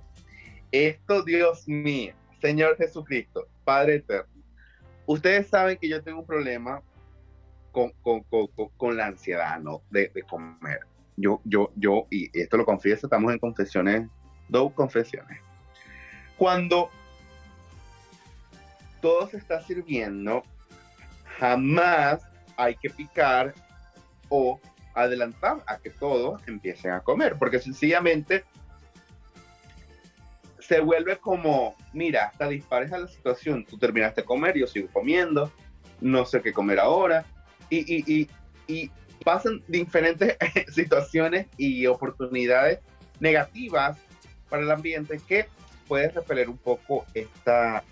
Esto, 0.71 1.23
Dios 1.23 1.67
mío, 1.67 2.13
Señor 2.43 2.75
Jesucristo, 2.75 3.47
Padre 3.63 3.95
Eterno, 3.95 4.43
ustedes 5.05 5.47
saben 5.47 5.77
que 5.77 5.87
yo 5.87 6.03
tengo 6.03 6.19
un 6.19 6.25
problema 6.25 6.81
con, 7.71 7.91
con, 8.01 8.21
con, 8.23 8.47
con 8.75 8.97
la 8.97 9.05
ansiedad, 9.05 9.61
¿no? 9.61 9.81
De, 9.89 10.11
de, 10.13 10.23
comer. 10.23 10.81
Yo, 11.15 11.39
yo, 11.45 11.71
yo, 11.77 12.05
y 12.11 12.29
esto 12.37 12.57
lo 12.57 12.65
confieso, 12.65 13.07
estamos 13.07 13.31
en 13.31 13.39
confesiones 13.39 14.09
dos 14.49 14.73
confesiones. 14.73 15.39
Cuando 16.37 16.89
todo 19.01 19.25
se 19.29 19.37
está 19.37 19.61
sirviendo, 19.61 20.43
jamás 21.39 22.27
hay 22.57 22.75
que 22.75 22.89
picar 22.89 23.53
o 24.27 24.59
adelantar 24.93 25.63
a 25.65 25.77
que 25.77 25.91
todos 25.91 26.45
empiecen 26.45 26.91
a 26.91 26.99
comer, 26.99 27.37
porque 27.39 27.59
sencillamente 27.59 28.43
se 30.67 30.79
vuelve 30.79 31.17
como, 31.17 31.75
mira, 31.91 32.25
hasta 32.25 32.47
dispares 32.47 32.91
a 32.93 32.99
la 32.99 33.07
situación, 33.07 33.65
tú 33.65 33.77
terminaste 33.77 34.21
de 34.21 34.25
comer, 34.25 34.57
yo 34.57 34.65
sigo 34.65 34.87
comiendo, 34.91 35.51
no 35.99 36.25
sé 36.25 36.41
qué 36.41 36.53
comer 36.53 36.79
ahora, 36.79 37.25
y, 37.69 37.79
y, 37.79 38.21
y, 38.21 38.29
y 38.67 38.91
pasan 39.23 39.61
diferentes 39.67 40.37
situaciones 40.73 41.47
y 41.57 41.85
oportunidades 41.85 42.79
negativas 43.19 43.97
para 44.49 44.63
el 44.63 44.71
ambiente 44.71 45.19
que 45.27 45.47
puede 45.87 46.09
repeler 46.09 46.49
un 46.49 46.57
poco 46.57 47.05
esta, 47.13 47.83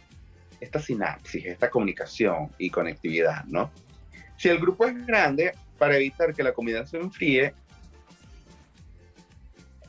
esta 0.60 0.80
sinapsis, 0.80 1.46
esta 1.46 1.70
comunicación 1.70 2.52
y 2.58 2.70
conectividad, 2.70 3.44
¿no? 3.46 3.72
Si 4.38 4.50
el 4.50 4.60
grupo 4.60 4.86
es 4.86 5.06
grande, 5.06 5.54
para 5.78 5.98
evitar 5.98 6.34
que 6.34 6.44
la 6.44 6.54
comida 6.54 6.86
se 6.86 6.98
enfríe, 6.98 7.54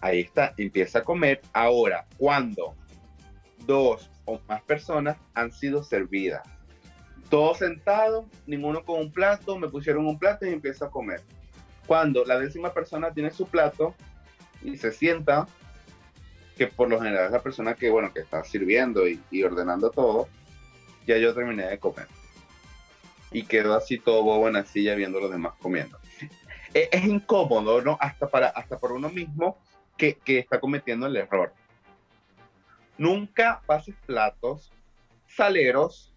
ahí 0.03 0.21
está, 0.21 0.53
empieza 0.59 0.99
a 0.99 1.05
comer. 1.05 1.41
Ahora, 1.55 2.07
cuando 2.19 2.75
dos 3.67 4.11
o 4.27 4.39
más 4.49 4.63
personas 4.63 5.17
han 5.33 5.51
sido 5.53 5.83
servidas, 5.83 6.43
todos 7.31 7.59
sentados, 7.59 8.27
ninguno 8.47 8.85
con 8.85 9.01
un 9.01 9.11
plato, 9.11 9.57
me 9.57 9.69
pusieron 9.69 10.07
un 10.07 10.19
plato 10.19 10.45
y 10.45 10.51
empiezo 10.51 10.85
a 10.85 10.91
comer. 10.91 11.23
Cuando 11.87 12.25
la 12.27 12.39
décima 12.39 12.75
persona 12.75 13.15
tiene 13.15 13.31
su 13.31 13.47
plato 13.47 13.95
y 14.63 14.77
se 14.77 14.93
sienta, 14.93 15.47
que 16.57 16.67
por 16.67 16.91
lo 16.91 17.01
general 17.01 17.27
es 17.27 17.33
la 17.33 17.43
persona 17.43 17.75
que, 17.75 17.89
bueno, 17.89 18.13
que 18.13 18.21
está 18.21 18.45
sirviendo 18.45 19.05
y, 19.09 19.43
ordenando 19.43 19.91
todo, 19.91 20.29
ya 21.07 21.17
yo 21.17 21.33
terminé 21.33 21.67
de 21.69 21.79
comer. 21.79 22.07
Y 23.31 23.45
quedo 23.45 23.75
así 23.75 23.99
todo 23.99 24.23
bobo 24.23 24.49
en 24.49 24.55
la 24.55 24.67
silla 24.67 24.95
viendo 24.95 25.19
a 25.19 25.23
los 25.23 25.31
demás 25.31 25.55
comiendo. 25.63 25.99
Es, 26.75 26.89
es, 26.93 27.05
incómodo, 27.05 27.81
¿no? 27.81 27.97
Hasta 27.99 28.29
para, 28.29 28.49
hasta 28.49 28.77
por 28.79 28.93
uno 28.93 29.09
mismo 29.09 29.57
que, 30.11 30.39
está 30.39 30.59
cometiendo 30.59 31.07
el 31.07 31.17
error. 31.17 31.53
Nunca 32.99 33.63
pases 33.67 33.95
platos 34.07 34.73
saleros 35.27 36.13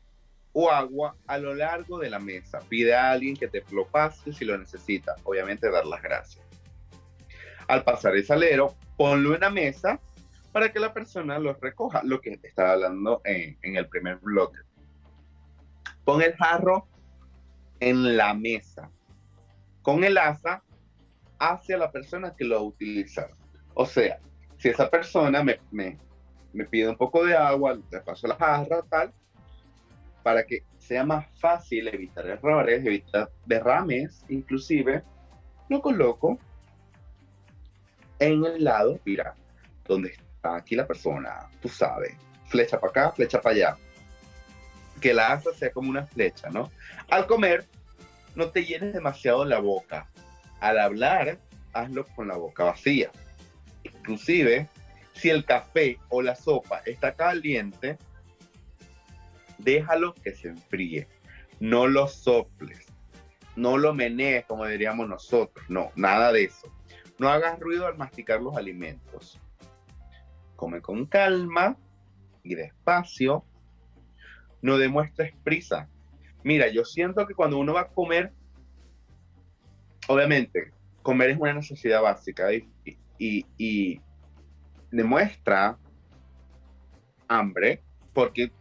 o 0.53 0.71
agua 0.71 1.15
a 1.27 1.37
lo 1.37 1.53
largo 1.53 1.99
de 1.99 2.09
la 2.09 2.19
mesa. 2.19 2.59
Pide 2.67 2.95
a 2.95 3.11
alguien 3.11 3.35
que 3.35 3.47
te 3.47 3.63
lo 3.71 3.85
pase 3.87 4.33
si 4.33 4.45
lo 4.45 4.57
necesita. 4.57 5.15
Obviamente 5.23 5.69
dar 5.69 5.85
las 5.85 6.01
gracias. 6.01 6.43
Al 7.67 7.83
pasar 7.83 8.15
el 8.15 8.25
salero, 8.25 8.75
ponlo 8.97 9.35
en 9.35 9.41
la 9.41 9.49
mesa 9.49 9.99
para 10.51 10.71
que 10.71 10.79
la 10.79 10.93
persona 10.93 11.37
lo 11.37 11.53
recoja, 11.53 12.01
lo 12.03 12.21
que 12.21 12.39
estaba 12.43 12.71
hablando 12.71 13.21
en, 13.25 13.57
en 13.61 13.75
el 13.75 13.87
primer 13.87 14.17
bloque. 14.17 14.59
Pon 16.05 16.21
el 16.21 16.35
jarro 16.35 16.87
en 17.79 18.15
la 18.15 18.33
mesa, 18.33 18.89
con 19.81 20.03
el 20.03 20.17
asa 20.17 20.63
hacia 21.39 21.77
la 21.77 21.91
persona 21.91 22.35
que 22.35 22.45
lo 22.45 22.55
va 22.55 22.61
a 22.61 22.63
utilizar. 22.63 23.31
O 23.75 23.85
sea, 23.85 24.19
si 24.57 24.69
esa 24.69 24.89
persona 24.89 25.43
me, 25.43 25.59
me, 25.69 25.99
me 26.53 26.65
pide 26.65 26.89
un 26.89 26.97
poco 26.97 27.23
de 27.23 27.35
agua, 27.35 27.77
le 27.91 27.99
paso 28.01 28.27
la 28.27 28.35
jarra, 28.35 28.81
tal, 28.89 29.13
para 30.23 30.43
que 30.43 30.63
sea 30.79 31.05
más 31.05 31.27
fácil 31.39 31.87
evitar 31.87 32.25
errores, 32.25 32.83
evitar 32.83 33.29
derrames, 33.45 34.25
inclusive, 34.29 35.03
lo 35.69 35.81
coloco 35.81 36.39
en 38.19 38.45
el 38.45 38.63
lado, 38.63 38.99
mira, 39.05 39.35
donde 39.85 40.09
está 40.09 40.55
aquí 40.55 40.75
la 40.75 40.87
persona, 40.87 41.49
tú 41.61 41.69
sabes, 41.69 42.15
flecha 42.47 42.79
para 42.79 42.91
acá, 42.91 43.11
flecha 43.11 43.41
para 43.41 43.55
allá. 43.55 43.77
Que 45.01 45.13
la 45.13 45.33
asa 45.33 45.53
sea 45.53 45.71
como 45.71 45.89
una 45.89 46.05
flecha, 46.05 46.49
¿no? 46.49 46.71
Al 47.09 47.27
comer, 47.27 47.65
no 48.35 48.49
te 48.49 48.63
llenes 48.63 48.93
demasiado 48.93 49.43
la 49.43 49.59
boca. 49.59 50.09
Al 50.61 50.79
hablar, 50.79 51.37
hazlo 51.73 52.05
con 52.15 52.29
la 52.29 52.37
boca 52.37 52.63
vacía. 52.63 53.11
Inclusive, 54.05 54.69
si 55.13 55.31
el 55.31 55.45
café 55.45 55.97
o 56.09 56.21
la 56.21 56.35
sopa 56.35 56.83
está 56.85 57.15
caliente, 57.15 57.97
déjalo 59.57 60.13
que 60.13 60.31
se 60.35 60.49
enfríe. 60.49 61.07
No 61.59 61.87
lo 61.87 62.07
soples. 62.07 62.85
No 63.55 63.79
lo 63.79 63.95
menees 63.95 64.45
como 64.45 64.67
diríamos 64.67 65.09
nosotros. 65.09 65.65
No, 65.69 65.91
nada 65.95 66.31
de 66.31 66.43
eso. 66.43 66.71
No 67.17 67.29
hagas 67.29 67.59
ruido 67.59 67.87
al 67.87 67.97
masticar 67.97 68.41
los 68.41 68.55
alimentos. 68.55 69.39
Come 70.55 70.81
con 70.81 71.07
calma 71.07 71.75
y 72.43 72.53
despacio. 72.53 73.43
No 74.61 74.77
demuestres 74.77 75.33
prisa. 75.43 75.89
Mira, 76.43 76.67
yo 76.67 76.85
siento 76.85 77.25
que 77.25 77.33
cuando 77.33 77.57
uno 77.57 77.73
va 77.73 77.81
a 77.81 77.87
comer, 77.87 78.33
obviamente, 80.07 80.73
comer 81.01 81.31
es 81.31 81.39
una 81.39 81.53
necesidad 81.53 82.03
básica 82.03 82.45
y, 83.17 84.01
demuestra 84.91 85.77
hambre 87.27 87.81
porque 88.13 88.51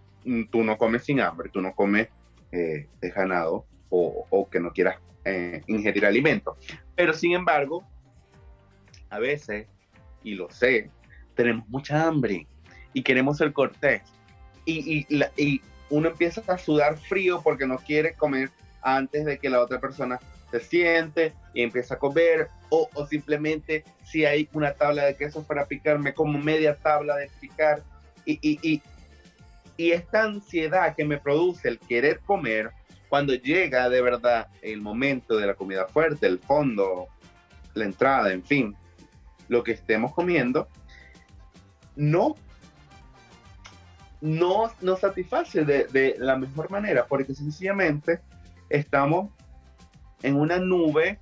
tú 0.50 0.64
no 0.64 0.76
comes 0.76 1.04
sin 1.04 1.20
hambre, 1.20 1.48
tú 1.52 1.60
no 1.60 1.74
comes 1.74 2.08
eh, 2.50 2.88
desganado 3.00 3.66
o, 3.88 4.48
que 4.50 4.58
no 4.58 4.72
quieras 4.72 4.96
eh, 5.24 5.62
ingerir 5.68 6.06
alimentos. 6.06 6.56
Pero 6.96 7.12
sin 7.12 7.34
embargo, 7.34 7.84
a 9.10 9.20
veces, 9.20 9.68
y 10.24 10.34
lo 10.34 10.50
sé, 10.50 10.90
tenemos 11.36 11.68
mucha 11.68 12.04
hambre 12.04 12.48
y 12.92 13.02
queremos 13.02 13.36
ser 13.36 13.52
cortés. 13.52 14.02
Y, 14.64 15.06
y 15.36 15.60
uno 15.90 16.08
empieza 16.08 16.42
a 16.52 16.58
sudar 16.58 16.96
frío 16.96 17.40
porque 17.42 17.66
no 17.66 17.76
quiere 17.76 18.14
comer 18.14 18.50
antes 18.82 19.24
de 19.24 19.38
que 19.38 19.48
la 19.48 19.60
otra 19.60 19.80
persona 19.80 20.18
se 20.50 20.60
siente 20.60 21.32
y 21.52 21.62
empieza 21.62 21.94
a 21.94 21.98
comer, 21.98 22.48
o, 22.74 22.90
o, 22.94 23.06
simplemente 23.06 23.84
si 24.04 24.24
hay 24.24 24.48
una 24.52 24.72
tabla 24.72 25.04
de 25.04 25.16
quesos 25.16 25.44
para 25.44 25.66
picarme, 25.66 26.12
como 26.12 26.38
media 26.38 26.76
tabla 26.76 27.16
de 27.16 27.30
picar, 27.40 27.82
y, 28.24 28.38
y, 28.42 28.82
y 29.76 29.90
esta 29.92 30.24
ansiedad 30.24 30.94
que 30.96 31.04
me 31.04 31.18
produce 31.18 31.68
el 31.68 31.78
querer 31.78 32.20
comer, 32.20 32.72
cuando 33.08 33.34
llega 33.34 33.88
de 33.88 34.02
verdad 34.02 34.48
el 34.62 34.80
momento 34.80 35.36
de 35.36 35.46
la 35.46 35.54
comida 35.54 35.86
fuerte, 35.86 36.26
el 36.26 36.40
fondo, 36.40 37.06
la 37.74 37.84
entrada, 37.84 38.32
en 38.32 38.42
fin, 38.42 38.76
lo 39.48 39.62
que 39.62 39.72
estemos 39.72 40.12
comiendo, 40.12 40.68
no, 41.94 42.34
no 44.20 44.72
nos 44.80 45.00
satisface 45.00 45.64
de, 45.64 45.84
de 45.84 46.16
la 46.18 46.36
mejor 46.36 46.70
manera, 46.70 47.06
porque 47.06 47.34
sencillamente 47.34 48.20
estamos 48.68 49.30
en 50.22 50.34
una 50.36 50.58
nube 50.58 51.20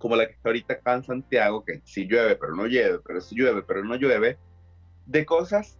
como 0.00 0.16
la 0.16 0.26
que 0.26 0.32
está 0.32 0.48
ahorita 0.48 0.74
acá 0.74 0.94
en 0.94 1.04
Santiago, 1.04 1.62
que 1.62 1.82
si 1.84 2.06
llueve 2.06 2.34
pero 2.34 2.56
no 2.56 2.66
llueve, 2.66 3.00
pero 3.06 3.20
si 3.20 3.36
llueve 3.36 3.62
pero 3.62 3.84
no 3.84 3.96
llueve, 3.96 4.38
de 5.04 5.26
cosas 5.26 5.78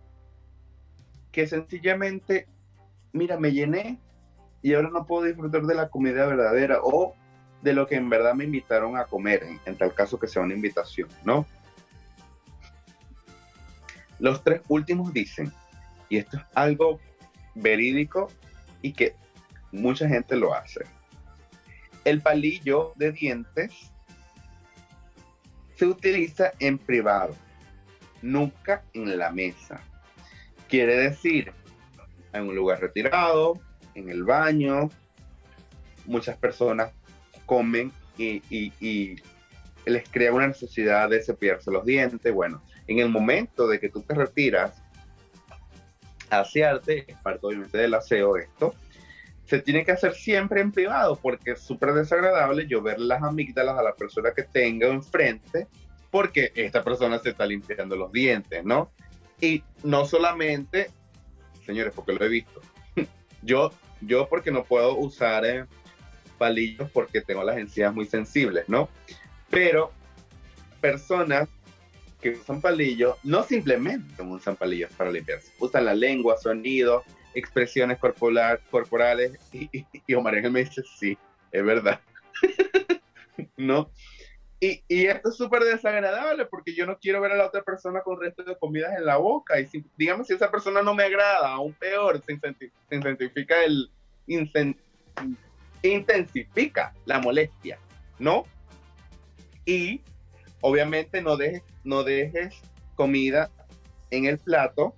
que 1.33 1.47
sencillamente, 1.47 2.47
mira, 3.13 3.39
me 3.39 3.51
llené 3.53 3.99
y 4.61 4.75
ahora 4.75 4.91
no 4.91 5.07
puedo 5.07 5.25
disfrutar 5.25 5.63
de 5.63 5.75
la 5.75 5.89
comida 5.89 6.27
verdadera 6.27 6.81
o 6.83 7.15
de 7.63 7.73
lo 7.73 7.87
que 7.87 7.95
en 7.95 8.11
verdad 8.11 8.35
me 8.35 8.45
invitaron 8.45 8.99
a 8.99 9.07
comer, 9.07 9.43
en, 9.65 9.77
tal 9.77 9.95
caso 9.95 10.19
que 10.19 10.27
sea 10.27 10.43
una 10.43 10.55
invitación, 10.55 11.09
¿no? 11.25 11.47
Los 14.19 14.45
tres 14.45 14.61
últimos 14.69 15.15
dicen, 15.15 15.51
y 16.11 16.19
esto 16.19 16.37
es 16.37 16.43
algo 16.53 17.01
verídico 17.55 18.29
y 18.83 18.93
que 18.93 19.15
mucha 19.73 20.07
gente 20.07 20.37
lo 20.37 20.53
hace. 20.53 20.85
El 22.05 22.21
palillo 22.21 22.93
de 22.97 23.13
dientes 23.13 23.91
se 25.81 25.87
utiliza 25.87 26.53
en 26.59 26.77
privado, 26.77 27.35
nunca 28.21 28.85
en 28.93 29.17
la 29.17 29.31
mesa. 29.31 29.81
Quiere 30.69 30.95
decir, 30.95 31.55
en 32.35 32.49
un 32.49 32.55
lugar 32.55 32.83
retirado, 32.83 33.59
en 33.95 34.11
el 34.11 34.25
baño, 34.25 34.91
muchas 36.05 36.37
personas 36.37 36.93
comen 37.47 37.91
y, 38.19 39.23
les 39.87 40.07
crea 40.11 40.35
una 40.35 40.49
necesidad 40.49 41.09
de 41.09 41.23
cepillarse 41.23 41.71
los 41.71 41.87
dientes. 41.87 42.31
Bueno, 42.31 42.63
en 42.87 42.99
el 42.99 43.09
momento 43.09 43.67
de 43.67 43.81
que 43.81 43.89
tú 43.89 44.03
te 44.03 44.13
retiras 44.13 44.83
asearte, 46.29 47.11
es 47.11 47.17
parte 47.23 47.47
obviamente 47.47 47.79
del 47.79 47.95
aseo 47.95 48.37
esto, 48.37 48.75
se 49.51 49.61
tiene 49.61 49.85
que 49.85 49.91
hacer 49.91 50.15
siempre 50.15 50.61
en 50.61 50.71
privado 50.71 51.19
porque 51.21 51.51
es 51.53 51.61
súper 51.61 51.93
desagradable 51.93 52.69
yo 52.69 52.81
ver 52.83 53.01
las 53.01 53.21
amígdalas 53.21 53.77
a 53.77 53.83
la 53.83 53.97
persona 53.97 54.31
que 54.33 54.45
tenga 54.45 54.87
enfrente 54.87 55.67
porque 56.13 56.53
esta 56.55 56.85
persona 56.85 57.19
se 57.19 57.31
está 57.31 57.47
limpiando 57.47 57.97
los 57.97 58.13
dientes, 58.13 58.65
¿no? 58.65 58.93
Y 59.41 59.65
no 59.83 60.05
solamente, 60.05 60.91
señores, 61.67 61.93
porque 61.97 62.13
lo 62.13 62.25
he 62.25 62.29
visto, 62.29 62.61
yo, 63.43 63.73
yo 64.01 64.29
porque 64.29 64.53
no 64.53 64.63
puedo 64.63 64.97
usar 64.97 65.45
eh, 65.45 65.65
palillos 66.39 66.89
porque 66.93 67.21
tengo 67.21 67.43
las 67.43 67.59
encías 67.59 67.93
muy 67.93 68.07
sensibles, 68.07 68.69
¿no? 68.69 68.89
Pero 69.51 69.91
personas 70.81 71.49
que 72.21 72.31
usan 72.31 72.61
palillos, 72.61 73.17
no 73.25 73.43
simplemente 73.43 74.23
usan 74.23 74.55
palillos 74.55 74.93
para 74.93 75.11
limpiarse, 75.11 75.51
usan 75.59 75.87
la 75.87 75.95
lengua, 75.95 76.37
sonidos, 76.37 77.03
expresiones 77.35 77.99
corporales, 77.99 79.39
y, 79.53 79.87
y, 80.07 80.15
Omar 80.15 80.35
Ángel 80.35 80.53
me 80.53 80.65
dice, 80.65 80.83
sí, 80.99 81.17
es 81.53 81.65
verdad. 81.65 82.01
¿No? 83.57 83.91
Y, 84.59 84.83
y, 84.89 85.07
esto 85.07 85.31
es 85.31 85.37
súper 85.37 85.65
desagradable 85.65 86.45
porque 86.45 86.75
yo 86.75 86.85
no 86.85 86.99
quiero 86.99 87.21
ver 87.21 87.33
a 87.33 87.37
la 87.37 87.47
otra 87.47 87.63
persona 87.63 88.03
con 88.03 88.21
resto 88.21 88.43
de 88.43 88.59
comidas 88.59 88.93
en 88.97 89.07
la 89.07 89.17
boca. 89.17 89.59
Y 89.59 89.67
si, 89.67 89.83
digamos, 89.97 90.27
si 90.27 90.35
esa 90.35 90.51
persona 90.51 90.83
no 90.83 90.95
me 90.95 91.05
agrada, 91.05 91.49
aún 91.49 91.73
peor, 91.73 92.23
se, 92.23 92.33
intensifica 92.91 93.65
el. 93.65 93.91
intensifica 95.83 96.93
la 97.07 97.21
molestia, 97.21 97.79
¿no? 98.19 98.45
Y 99.65 100.03
obviamente 100.61 101.23
no 101.23 101.39
dejes, 101.39 101.63
no 101.85 102.03
dejes 102.03 102.61
comida 102.97 103.51
en 104.11 104.27
el 104.27 104.39
plato. 104.39 104.95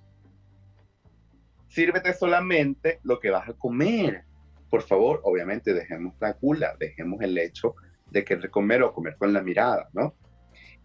Sírvete 1.73 2.13
solamente 2.13 2.99
lo 3.01 3.19
que 3.19 3.31
vas 3.31 3.49
a 3.49 3.53
comer. 3.53 4.25
Por 4.69 4.83
favor, 4.83 5.21
obviamente 5.23 5.73
dejemos 5.73 6.13
la 6.19 6.33
gula, 6.33 6.75
dejemos 6.79 7.19
el 7.21 7.35
hecho 7.35 7.73
de 8.11 8.23
querer 8.23 8.51
comer 8.51 8.83
o 8.83 8.93
comer 8.93 9.17
con 9.17 9.33
la 9.33 9.41
mirada, 9.41 9.89
¿no? 9.91 10.13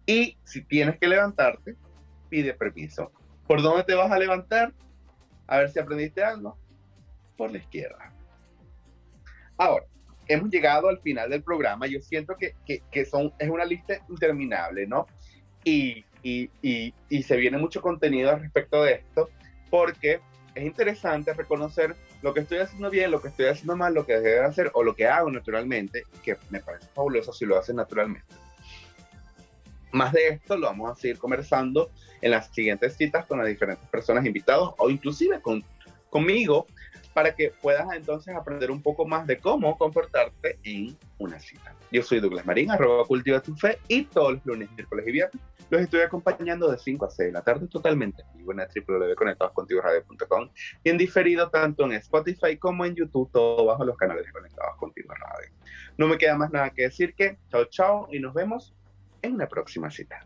Y 0.07 0.39
si 0.43 0.63
tienes 0.63 0.97
que 0.97 1.07
levantarte, 1.07 1.75
pide 2.27 2.55
permiso. 2.55 3.11
¿Por 3.45 3.61
dónde 3.61 3.83
te 3.83 3.93
vas 3.93 4.11
a 4.11 4.17
levantar? 4.17 4.73
A 5.45 5.59
ver 5.59 5.69
si 5.69 5.77
aprendiste 5.77 6.23
algo. 6.23 6.57
Por 7.37 7.51
la 7.51 7.59
izquierda. 7.59 8.11
Ahora, 9.57 9.85
hemos 10.27 10.49
llegado 10.49 10.89
al 10.89 10.99
final 11.01 11.29
del 11.29 11.43
programa. 11.43 11.85
Yo 11.85 12.01
siento 12.01 12.35
que, 12.35 12.55
que, 12.65 13.05
son, 13.05 13.31
es 13.37 13.47
una 13.47 13.63
lista 13.63 13.93
interminable, 14.09 14.87
¿no? 14.87 15.05
Y, 15.63 16.03
y, 16.23 16.49
y, 16.63 16.95
y 17.09 17.21
se 17.21 17.37
viene 17.37 17.59
mucho 17.59 17.79
contenido 17.79 18.31
al 18.31 18.41
respecto 18.41 18.81
de 18.81 18.93
esto, 18.93 19.29
porque 19.69 20.19
es 20.59 20.65
interesante 20.65 21.33
reconocer 21.33 21.95
lo 22.21 22.33
que 22.33 22.41
estoy 22.41 22.59
haciendo 22.59 22.89
bien, 22.89 23.11
lo 23.11 23.21
que 23.21 23.29
estoy 23.29 23.47
haciendo 23.47 23.75
mal, 23.75 23.93
lo 23.93 24.05
que 24.05 24.19
debe 24.19 24.45
hacer 24.45 24.71
o 24.73 24.83
lo 24.83 24.95
que 24.95 25.07
hago 25.07 25.31
naturalmente, 25.31 26.03
que 26.23 26.37
me 26.49 26.59
parece 26.59 26.87
fabuloso 26.93 27.31
si 27.33 27.45
lo 27.45 27.57
haces 27.57 27.75
naturalmente. 27.75 28.27
Más 29.91 30.13
de 30.13 30.27
esto 30.27 30.57
lo 30.57 30.67
vamos 30.67 30.91
a 30.91 30.95
seguir 30.95 31.17
conversando 31.17 31.89
en 32.21 32.31
las 32.31 32.53
siguientes 32.53 32.95
citas 32.95 33.25
con 33.25 33.39
las 33.39 33.47
diferentes 33.47 33.87
personas 33.89 34.25
invitados 34.25 34.73
o 34.77 34.89
inclusive 34.89 35.41
con, 35.41 35.63
conmigo 36.09 36.67
para 37.19 37.35
que 37.35 37.51
puedas 37.61 37.85
entonces 37.91 38.33
aprender 38.33 38.71
un 38.71 38.81
poco 38.81 39.05
más 39.05 39.27
de 39.27 39.37
cómo 39.39 39.77
comportarte 39.77 40.57
en 40.63 40.97
una 41.17 41.37
cita. 41.37 41.75
Yo 41.91 42.01
soy 42.01 42.21
Douglas 42.21 42.45
Marín, 42.45 42.71
arroba 42.71 43.03
cultiva 43.03 43.41
tu 43.41 43.53
fe, 43.57 43.77
y 43.89 44.05
todos 44.05 44.35
los 44.35 44.45
lunes, 44.45 44.71
miércoles 44.71 45.05
y 45.05 45.11
viernes 45.11 45.43
los 45.69 45.81
estoy 45.81 45.99
acompañando 45.99 46.71
de 46.71 46.77
5 46.77 47.05
a 47.05 47.09
6 47.09 47.27
de 47.27 47.33
la 47.33 47.41
tarde 47.41 47.67
totalmente 47.67 48.23
en 48.23 48.37
vivo 48.37 48.53
en 48.53 48.59
www.conectadoscontigo.radio.com 48.59 50.49
y 50.81 50.89
en 50.89 50.97
diferido 50.97 51.49
tanto 51.49 51.83
en 51.83 51.91
Spotify 51.91 52.55
como 52.57 52.85
en 52.85 52.95
YouTube, 52.95 53.29
todo 53.33 53.65
bajo 53.65 53.83
los 53.83 53.97
canales 53.97 54.25
de 54.25 54.31
Conectados 54.31 54.77
Contigo 54.77 55.13
Radio. 55.13 55.51
No 55.97 56.07
me 56.07 56.17
queda 56.17 56.37
más 56.37 56.51
nada 56.51 56.69
que 56.69 56.83
decir 56.83 57.15
que 57.15 57.37
chao 57.51 57.65
chao 57.65 58.07
y 58.13 58.21
nos 58.21 58.33
vemos 58.33 58.73
en 59.23 59.33
una 59.33 59.47
próxima 59.49 59.91
cita. 59.91 60.25